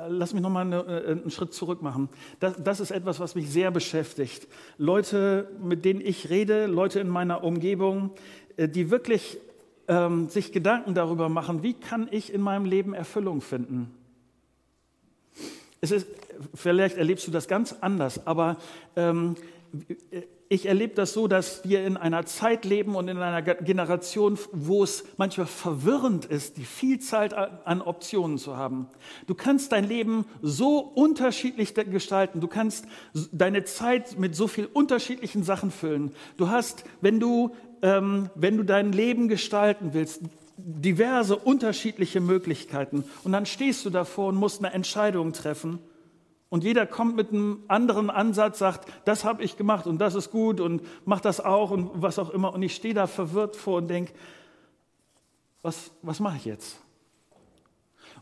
Lass 0.07 0.33
mich 0.33 0.43
nochmal 0.43 0.71
äh, 0.73 1.11
einen 1.11 1.31
Schritt 1.31 1.53
zurück 1.53 1.81
machen. 1.81 2.09
Das, 2.39 2.55
das, 2.61 2.79
ist 2.79 2.91
etwas, 2.91 3.19
was 3.19 3.35
mich 3.35 3.49
sehr 3.49 3.71
beschäftigt. 3.71 4.47
Leute, 4.77 5.49
mit 5.61 5.85
denen 5.85 6.01
ich 6.01 6.29
rede, 6.29 6.67
Leute 6.67 6.99
in 6.99 7.09
meiner 7.09 7.43
Umgebung, 7.43 8.11
äh, 8.57 8.69
die 8.69 8.91
wirklich 8.91 9.39
ähm, 9.87 10.29
sich 10.29 10.51
Gedanken 10.51 10.93
darüber 10.93 11.29
machen, 11.29 11.63
wie 11.63 11.73
kann 11.73 12.07
ich 12.11 12.33
in 12.33 12.41
meinem 12.41 12.65
Leben 12.65 12.93
Erfüllung 12.93 13.41
finden. 13.41 13.91
Es 15.81 15.91
ist, 15.91 16.07
vielleicht 16.53 16.97
erlebst 16.97 17.27
du 17.27 17.31
das 17.31 17.47
ganz 17.47 17.75
anders, 17.81 18.25
aber 18.25 18.57
ähm, 18.95 19.35
ich 20.47 20.67
erlebe 20.67 20.93
das 20.93 21.13
so, 21.13 21.27
dass 21.27 21.67
wir 21.67 21.85
in 21.85 21.97
einer 21.97 22.25
Zeit 22.25 22.65
leben 22.65 22.95
und 22.95 23.07
in 23.07 23.17
einer 23.17 23.41
Generation, 23.41 24.37
wo 24.51 24.83
es 24.83 25.03
manchmal 25.17 25.47
verwirrend 25.47 26.25
ist, 26.25 26.57
die 26.57 26.65
Vielzahl 26.65 27.61
an 27.65 27.81
Optionen 27.81 28.37
zu 28.37 28.55
haben. 28.55 28.87
Du 29.25 29.33
kannst 29.33 29.71
dein 29.71 29.87
Leben 29.87 30.25
so 30.41 30.77
unterschiedlich 30.77 31.73
gestalten. 31.73 32.41
Du 32.41 32.47
kannst 32.47 32.85
deine 33.31 33.63
Zeit 33.63 34.19
mit 34.19 34.35
so 34.35 34.47
viel 34.47 34.67
unterschiedlichen 34.71 35.43
Sachen 35.43 35.71
füllen. 35.71 36.11
Du 36.37 36.49
hast, 36.49 36.83
wenn 37.01 37.19
du, 37.19 37.55
ähm, 37.81 38.29
wenn 38.35 38.57
du 38.57 38.63
dein 38.63 38.91
Leben 38.91 39.27
gestalten 39.27 39.93
willst, 39.93 40.21
diverse 40.57 41.35
unterschiedliche 41.35 42.21
Möglichkeiten. 42.21 43.03
Und 43.23 43.31
dann 43.31 43.47
stehst 43.47 43.83
du 43.85 43.89
davor 43.89 44.29
und 44.29 44.35
musst 44.35 44.63
eine 44.63 44.73
Entscheidung 44.73 45.33
treffen. 45.33 45.79
Und 46.49 46.63
jeder 46.63 46.85
kommt 46.85 47.15
mit 47.15 47.29
einem 47.29 47.63
anderen 47.67 48.09
Ansatz, 48.09 48.59
sagt, 48.59 48.87
das 49.05 49.25
habe 49.25 49.43
ich 49.43 49.57
gemacht 49.57 49.87
und 49.87 49.97
das 49.97 50.15
ist 50.15 50.31
gut 50.31 50.59
und 50.59 50.83
mach 51.05 51.19
das 51.19 51.41
auch 51.41 51.71
und 51.71 51.89
was 51.95 52.19
auch 52.19 52.29
immer. 52.29 52.53
Und 52.53 52.61
ich 52.61 52.75
stehe 52.75 52.93
da 52.93 53.07
verwirrt 53.07 53.55
vor 53.55 53.77
und 53.77 53.87
denke, 53.87 54.13
was, 55.61 55.91
was 56.01 56.19
mache 56.19 56.37
ich 56.37 56.45
jetzt? 56.45 56.84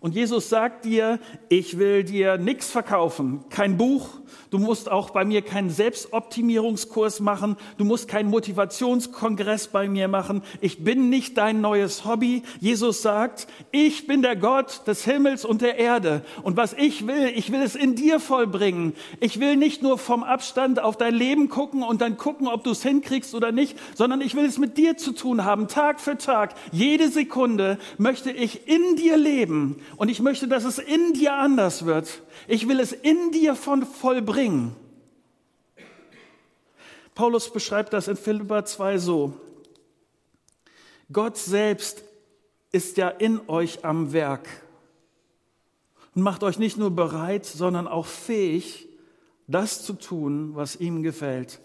Und 0.04 0.16
Jesus 0.16 0.50
sagt 0.50 0.84
dir, 0.84 1.18
ich 1.48 1.78
will 1.78 2.04
dir 2.04 2.38
nichts 2.38 2.70
verkaufen, 2.70 3.46
kein 3.50 3.78
Buch, 3.78 4.10
du 4.50 4.60
musst 4.60 4.92
auch 4.92 5.12
bei 5.12 5.24
mir 5.24 5.42
keinen 5.42 5.70
Selbstoptimierungskurs 5.70 7.22
machen, 7.22 7.56
du 7.78 7.86
musst 7.86 8.10
keinen 8.10 8.30
Motivationskongress 8.30 9.70
bei 9.70 9.88
mir 9.88 10.10
machen, 10.10 10.44
ich 10.60 10.84
bin 10.84 11.10
nicht 11.10 11.38
dein 11.38 11.62
neues 11.62 12.04
Hobby. 12.04 12.44
Jesus 12.60 13.02
sagt, 13.02 13.48
ich 13.72 14.06
bin 14.06 14.22
der 14.22 14.36
Gott 14.36 14.86
des 14.88 15.06
Himmels 15.06 15.46
und 15.46 15.62
der 15.62 15.80
Erde. 15.80 16.26
Und 16.42 16.58
was 16.58 16.74
ich 16.74 17.08
will, 17.08 17.32
ich 17.34 17.54
will 17.54 17.62
es 17.62 17.76
in 17.76 17.96
dir 17.96 18.20
vollbringen. 18.20 18.96
Ich 19.22 19.40
will 19.40 19.56
nicht 19.56 19.84
nur 19.84 19.98
vom 19.98 20.26
Abstand 20.26 20.82
auf 20.82 20.98
dein 20.98 21.16
Leben 21.16 21.48
gucken 21.48 21.82
und 21.82 22.02
dann 22.02 22.18
gucken, 22.18 22.50
ob 22.50 22.66
du 22.66 22.72
es 22.72 22.84
hinkriegst 22.84 23.34
oder 23.34 23.54
nicht, 23.54 23.80
sondern 23.96 24.20
ich 24.20 24.36
will 24.36 24.44
es 24.44 24.58
mit 24.58 24.78
dir 24.78 24.98
zu 24.98 25.14
tun 25.14 25.46
haben, 25.46 25.70
Tag 25.70 26.02
für 26.02 26.18
Tag, 26.18 26.56
jede 26.74 27.08
Sekunde 27.08 27.78
möchte 27.98 28.32
ich 28.32 28.68
in 28.68 28.98
dir 28.98 29.16
leben 29.16 29.80
und 29.98 30.10
ich 30.10 30.20
möchte, 30.20 30.48
dass 30.48 30.64
es 30.64 30.80
in 30.80 31.14
dir 31.14 31.36
anders 31.36 31.86
wird. 31.86 32.22
Ich 32.48 32.68
will 32.68 32.80
es 32.80 32.92
in 32.92 33.32
dir 33.32 33.56
von 33.56 33.86
vollbringen. 33.86 34.76
Paulus 37.16 37.52
beschreibt 37.52 37.94
das 37.94 38.08
in 38.08 38.18
Philippa 38.18 38.66
2 38.66 38.98
so. 38.98 39.34
Gott 41.12 41.38
selbst 41.38 42.04
ist 42.72 42.98
ja 42.98 43.10
in 43.10 43.40
euch 43.48 43.86
am 43.86 44.14
Werk 44.14 44.48
und 46.16 46.24
macht 46.24 46.44
euch 46.44 46.58
nicht 46.58 46.78
nur 46.78 46.92
bereit, 46.92 47.46
sondern 47.46 47.88
auch 47.88 48.08
fähig, 48.08 48.88
das 49.48 49.84
zu 49.84 49.94
tun, 49.94 50.56
was 50.56 50.76
ihm 50.76 51.04
gefällt 51.04 51.60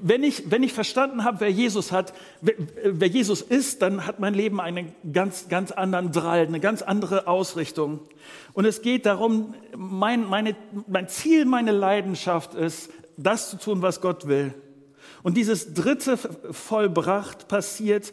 wenn 0.00 0.22
ich, 0.22 0.50
wenn 0.50 0.62
ich 0.62 0.72
verstanden 0.72 1.24
habe, 1.24 1.40
wer 1.40 1.50
Jesus 1.50 1.92
hat, 1.92 2.12
wer, 2.40 2.54
wer 2.84 3.08
Jesus 3.08 3.42
ist, 3.42 3.82
dann 3.82 4.06
hat 4.06 4.20
mein 4.20 4.34
Leben 4.34 4.60
einen 4.60 4.94
ganz, 5.12 5.48
ganz 5.48 5.70
anderen 5.72 6.12
Drall, 6.12 6.46
eine 6.46 6.60
ganz 6.60 6.82
andere 6.82 7.26
Ausrichtung. 7.26 8.00
Und 8.52 8.64
es 8.64 8.82
geht 8.82 9.06
darum, 9.06 9.54
mein, 9.76 10.24
meine, 10.24 10.56
mein 10.86 11.08
Ziel, 11.08 11.44
meine 11.44 11.72
Leidenschaft 11.72 12.54
ist, 12.54 12.90
das 13.16 13.50
zu 13.50 13.58
tun, 13.58 13.82
was 13.82 14.00
Gott 14.00 14.28
will. 14.28 14.54
Und 15.22 15.36
dieses 15.36 15.74
dritte 15.74 16.16
vollbracht 16.16 17.48
passiert 17.48 18.12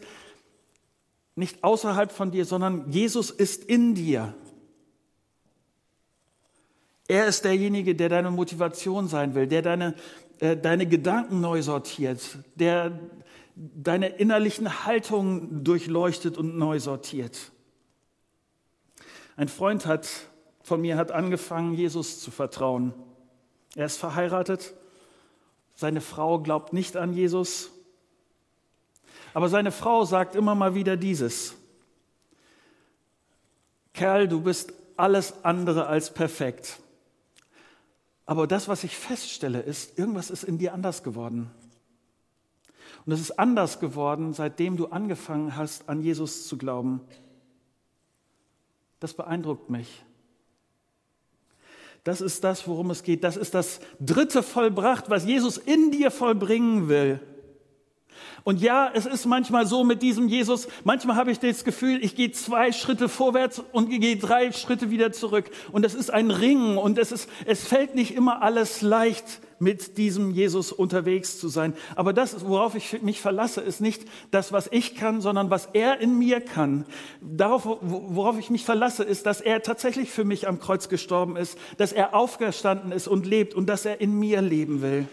nicht 1.36 1.62
außerhalb 1.64 2.12
von 2.12 2.30
dir, 2.30 2.44
sondern 2.44 2.90
Jesus 2.90 3.30
ist 3.30 3.64
in 3.64 3.94
dir. 3.94 4.34
Er 7.14 7.28
ist 7.28 7.44
derjenige, 7.44 7.94
der 7.94 8.08
deine 8.08 8.32
Motivation 8.32 9.06
sein 9.06 9.36
will, 9.36 9.46
der 9.46 9.62
deine, 9.62 9.94
äh, 10.40 10.56
deine 10.56 10.84
Gedanken 10.84 11.40
neu 11.40 11.62
sortiert, 11.62 12.20
der 12.56 12.98
deine 13.54 14.08
innerlichen 14.08 14.84
Haltungen 14.84 15.62
durchleuchtet 15.62 16.36
und 16.36 16.58
neu 16.58 16.80
sortiert. 16.80 17.52
Ein 19.36 19.46
Freund 19.46 19.86
hat, 19.86 20.08
von 20.64 20.80
mir 20.80 20.96
hat 20.96 21.12
angefangen, 21.12 21.74
Jesus 21.74 22.18
zu 22.18 22.32
vertrauen. 22.32 22.92
Er 23.76 23.86
ist 23.86 23.98
verheiratet, 23.98 24.74
seine 25.76 26.00
Frau 26.00 26.40
glaubt 26.40 26.72
nicht 26.72 26.96
an 26.96 27.12
Jesus, 27.12 27.70
aber 29.34 29.48
seine 29.48 29.70
Frau 29.70 30.04
sagt 30.04 30.34
immer 30.34 30.56
mal 30.56 30.74
wieder 30.74 30.96
dieses, 30.96 31.54
Kerl, 33.92 34.26
du 34.26 34.40
bist 34.40 34.72
alles 34.96 35.44
andere 35.44 35.86
als 35.86 36.12
perfekt. 36.12 36.80
Aber 38.26 38.46
das, 38.46 38.68
was 38.68 38.84
ich 38.84 38.96
feststelle, 38.96 39.60
ist, 39.60 39.98
irgendwas 39.98 40.30
ist 40.30 40.44
in 40.44 40.58
dir 40.58 40.72
anders 40.72 41.02
geworden. 41.02 41.50
Und 43.04 43.12
es 43.12 43.20
ist 43.20 43.38
anders 43.38 43.80
geworden, 43.80 44.32
seitdem 44.32 44.76
du 44.76 44.86
angefangen 44.86 45.56
hast, 45.56 45.88
an 45.88 46.00
Jesus 46.00 46.48
zu 46.48 46.56
glauben. 46.56 47.00
Das 48.98 49.12
beeindruckt 49.12 49.68
mich. 49.68 50.04
Das 52.02 52.20
ist 52.20 52.44
das, 52.44 52.66
worum 52.68 52.90
es 52.90 53.02
geht. 53.02 53.24
Das 53.24 53.36
ist 53.36 53.54
das 53.54 53.80
dritte 54.00 54.42
vollbracht, 54.42 55.10
was 55.10 55.24
Jesus 55.24 55.58
in 55.58 55.90
dir 55.90 56.10
vollbringen 56.10 56.88
will. 56.88 57.20
Und 58.44 58.60
ja, 58.60 58.90
es 58.92 59.06
ist 59.06 59.24
manchmal 59.24 59.66
so 59.66 59.84
mit 59.84 60.02
diesem 60.02 60.28
Jesus, 60.28 60.68
manchmal 60.84 61.16
habe 61.16 61.30
ich 61.30 61.38
das 61.38 61.64
Gefühl, 61.64 62.04
ich 62.04 62.14
gehe 62.14 62.30
zwei 62.30 62.72
Schritte 62.72 63.08
vorwärts 63.08 63.62
und 63.72 63.88
gehe 63.88 64.18
drei 64.18 64.52
Schritte 64.52 64.90
wieder 64.90 65.12
zurück. 65.12 65.50
Und 65.72 65.84
es 65.84 65.94
ist 65.94 66.12
ein 66.12 66.30
Ringen 66.30 66.76
und 66.76 66.98
es, 66.98 67.10
ist, 67.10 67.30
es 67.46 67.66
fällt 67.66 67.94
nicht 67.94 68.14
immer 68.14 68.42
alles 68.42 68.82
leicht, 68.82 69.40
mit 69.60 69.96
diesem 69.96 70.30
Jesus 70.30 70.72
unterwegs 70.72 71.38
zu 71.38 71.48
sein. 71.48 71.72
Aber 71.96 72.12
das, 72.12 72.46
worauf 72.46 72.74
ich 72.74 73.00
mich 73.00 73.20
verlasse, 73.20 73.62
ist 73.62 73.80
nicht 73.80 74.02
das, 74.30 74.52
was 74.52 74.68
ich 74.70 74.94
kann, 74.94 75.22
sondern 75.22 75.48
was 75.48 75.70
er 75.72 76.00
in 76.00 76.18
mir 76.18 76.42
kann. 76.42 76.84
Darauf, 77.22 77.64
worauf 77.80 78.38
ich 78.38 78.50
mich 78.50 78.64
verlasse, 78.64 79.04
ist, 79.04 79.24
dass 79.24 79.40
er 79.40 79.62
tatsächlich 79.62 80.10
für 80.10 80.24
mich 80.24 80.46
am 80.48 80.60
Kreuz 80.60 80.90
gestorben 80.90 81.36
ist, 81.36 81.56
dass 81.78 81.92
er 81.92 82.14
aufgestanden 82.14 82.92
ist 82.92 83.08
und 83.08 83.24
lebt 83.24 83.54
und 83.54 83.66
dass 83.66 83.86
er 83.86 84.02
in 84.02 84.18
mir 84.18 84.42
leben 84.42 84.82
will. 84.82 85.08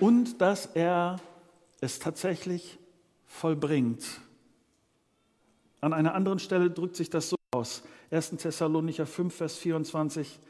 Und 0.00 0.40
dass 0.40 0.66
er 0.74 1.20
es 1.80 1.98
tatsächlich 1.98 2.78
vollbringt. 3.26 4.04
An 5.80 5.92
einer 5.92 6.14
anderen 6.14 6.38
Stelle 6.38 6.70
drückt 6.70 6.96
sich 6.96 7.10
das 7.10 7.28
so 7.30 7.36
aus. 7.52 7.82
1. 8.10 8.30
Thessalonicher 8.30 9.06
5, 9.06 9.34
Vers 9.34 9.56
24. 9.56 10.40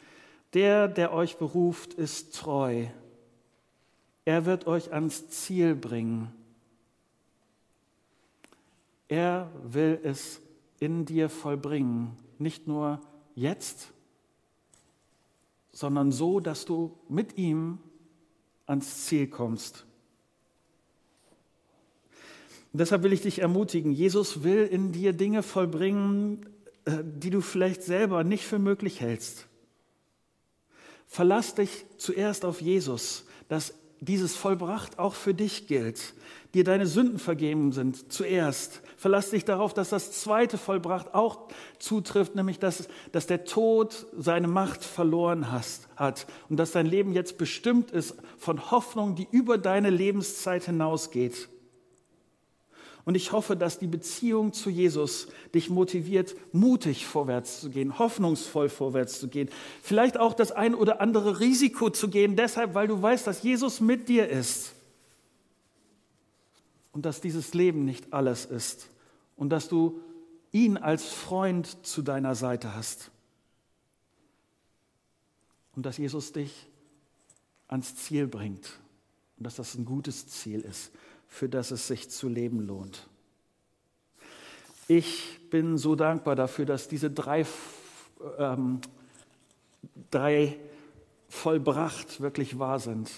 Der, 0.54 0.88
der 0.88 1.12
euch 1.12 1.36
beruft, 1.36 1.94
ist 1.94 2.34
treu. 2.34 2.86
Er 4.24 4.46
wird 4.46 4.66
euch 4.66 4.92
ans 4.92 5.28
Ziel 5.28 5.74
bringen. 5.74 6.32
Er 9.08 9.50
will 9.62 9.98
es 10.02 10.40
in 10.80 11.04
dir 11.04 11.28
vollbringen. 11.28 12.16
nicht 12.40 12.68
nur 12.68 13.00
jetzt, 13.34 13.92
sondern 15.72 16.12
so, 16.12 16.38
dass 16.38 16.64
du 16.64 16.96
mit 17.08 17.36
ihm 17.36 17.78
ans 18.66 19.06
Ziel 19.06 19.26
kommst. 19.26 19.87
Und 22.78 22.82
deshalb 22.82 23.02
will 23.02 23.12
ich 23.12 23.22
dich 23.22 23.40
ermutigen, 23.40 23.90
Jesus 23.90 24.44
will 24.44 24.64
in 24.64 24.92
dir 24.92 25.12
Dinge 25.12 25.42
vollbringen, 25.42 26.46
äh, 26.84 26.98
die 27.02 27.30
du 27.30 27.40
vielleicht 27.40 27.82
selber 27.82 28.22
nicht 28.22 28.44
für 28.44 28.60
möglich 28.60 29.00
hältst. 29.00 29.48
Verlass 31.08 31.56
dich 31.56 31.86
zuerst 31.96 32.44
auf 32.44 32.60
Jesus, 32.60 33.24
dass 33.48 33.74
dieses 33.98 34.36
vollbracht 34.36 35.00
auch 35.00 35.14
für 35.14 35.34
dich 35.34 35.66
gilt, 35.66 36.14
dir 36.54 36.62
deine 36.62 36.86
Sünden 36.86 37.18
vergeben 37.18 37.72
sind 37.72 38.12
zuerst. 38.12 38.80
Verlass 38.96 39.30
dich 39.30 39.44
darauf, 39.44 39.74
dass 39.74 39.88
das 39.88 40.12
zweite 40.12 40.56
vollbracht 40.56 41.14
auch 41.14 41.48
zutrifft, 41.80 42.36
nämlich 42.36 42.60
dass, 42.60 42.86
dass 43.10 43.26
der 43.26 43.44
Tod 43.44 44.06
seine 44.16 44.46
Macht 44.46 44.84
verloren 44.84 45.50
hast, 45.50 45.88
hat 45.96 46.28
und 46.48 46.58
dass 46.58 46.70
dein 46.70 46.86
Leben 46.86 47.12
jetzt 47.12 47.38
bestimmt 47.38 47.90
ist 47.90 48.14
von 48.36 48.70
Hoffnung, 48.70 49.16
die 49.16 49.26
über 49.32 49.58
deine 49.58 49.90
Lebenszeit 49.90 50.66
hinausgeht. 50.66 51.48
Und 53.08 53.14
ich 53.14 53.32
hoffe, 53.32 53.56
dass 53.56 53.78
die 53.78 53.86
Beziehung 53.86 54.52
zu 54.52 54.68
Jesus 54.68 55.28
dich 55.54 55.70
motiviert, 55.70 56.36
mutig 56.52 57.06
vorwärts 57.06 57.58
zu 57.62 57.70
gehen, 57.70 57.98
hoffnungsvoll 57.98 58.68
vorwärts 58.68 59.18
zu 59.18 59.28
gehen. 59.28 59.48
Vielleicht 59.82 60.18
auch 60.18 60.34
das 60.34 60.52
ein 60.52 60.74
oder 60.74 61.00
andere 61.00 61.40
Risiko 61.40 61.88
zu 61.88 62.10
gehen, 62.10 62.36
deshalb, 62.36 62.74
weil 62.74 62.86
du 62.86 63.00
weißt, 63.00 63.26
dass 63.26 63.42
Jesus 63.42 63.80
mit 63.80 64.10
dir 64.10 64.28
ist. 64.28 64.74
Und 66.92 67.06
dass 67.06 67.22
dieses 67.22 67.54
Leben 67.54 67.86
nicht 67.86 68.12
alles 68.12 68.44
ist. 68.44 68.90
Und 69.36 69.48
dass 69.48 69.70
du 69.70 70.02
ihn 70.52 70.76
als 70.76 71.08
Freund 71.08 71.86
zu 71.86 72.02
deiner 72.02 72.34
Seite 72.34 72.74
hast. 72.74 73.10
Und 75.74 75.86
dass 75.86 75.96
Jesus 75.96 76.32
dich 76.32 76.66
ans 77.68 77.96
Ziel 77.96 78.26
bringt. 78.26 78.68
Und 79.38 79.44
dass 79.46 79.54
das 79.54 79.76
ein 79.76 79.86
gutes 79.86 80.26
Ziel 80.26 80.60
ist 80.60 80.90
für 81.28 81.48
das 81.48 81.70
es 81.70 81.86
sich 81.86 82.10
zu 82.10 82.28
leben 82.28 82.60
lohnt. 82.60 83.06
Ich 84.88 85.38
bin 85.50 85.76
so 85.76 85.94
dankbar 85.94 86.34
dafür, 86.34 86.64
dass 86.64 86.88
diese 86.88 87.10
drei, 87.10 87.46
ähm, 88.38 88.80
drei 90.10 90.58
vollbracht 91.28 92.20
wirklich 92.20 92.58
wahr 92.58 92.80
sind 92.80 93.10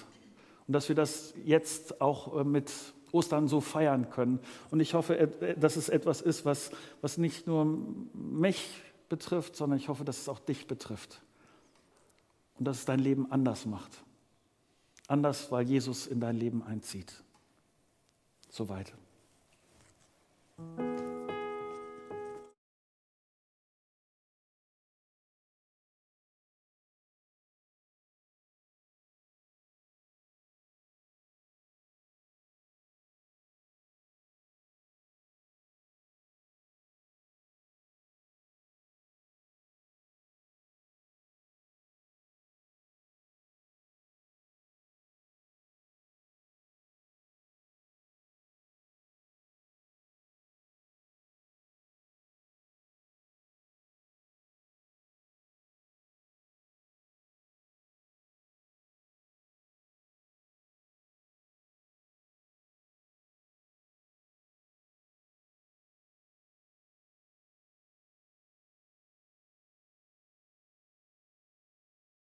und 0.67 0.75
dass 0.75 0.89
wir 0.89 0.97
das 0.97 1.33
jetzt 1.45 2.01
auch 2.01 2.41
äh, 2.41 2.45
mit 2.45 2.73
Ostern 3.13 3.49
so 3.49 3.61
feiern 3.61 4.11
können. 4.11 4.41
Und 4.71 4.81
ich 4.81 4.95
hoffe, 4.95 5.17
äh, 5.19 5.59
dass 5.59 5.77
es 5.77 5.89
etwas 5.89 6.21
ist, 6.21 6.45
was, 6.45 6.71
was 7.01 7.19
nicht 7.19 7.47
nur 7.47 7.65
mich 8.15 8.83
betrifft, 9.09 9.57
sondern 9.57 9.79
ich 9.79 9.89
hoffe, 9.89 10.05
dass 10.05 10.21
es 10.21 10.29
auch 10.29 10.41
dich 10.41 10.67
betrifft 10.67 11.23
und 12.59 12.65
dass 12.67 12.79
es 12.79 12.85
dein 12.85 13.01
Leben 13.01 13.31
anders 13.31 13.67
macht. 13.67 13.91
Anders, 15.07 15.51
weil 15.51 15.69
Jesus 15.69 16.07
in 16.07 16.21
dein 16.21 16.37
Leben 16.37 16.63
einzieht. 16.63 17.23
Soweit. 18.51 18.93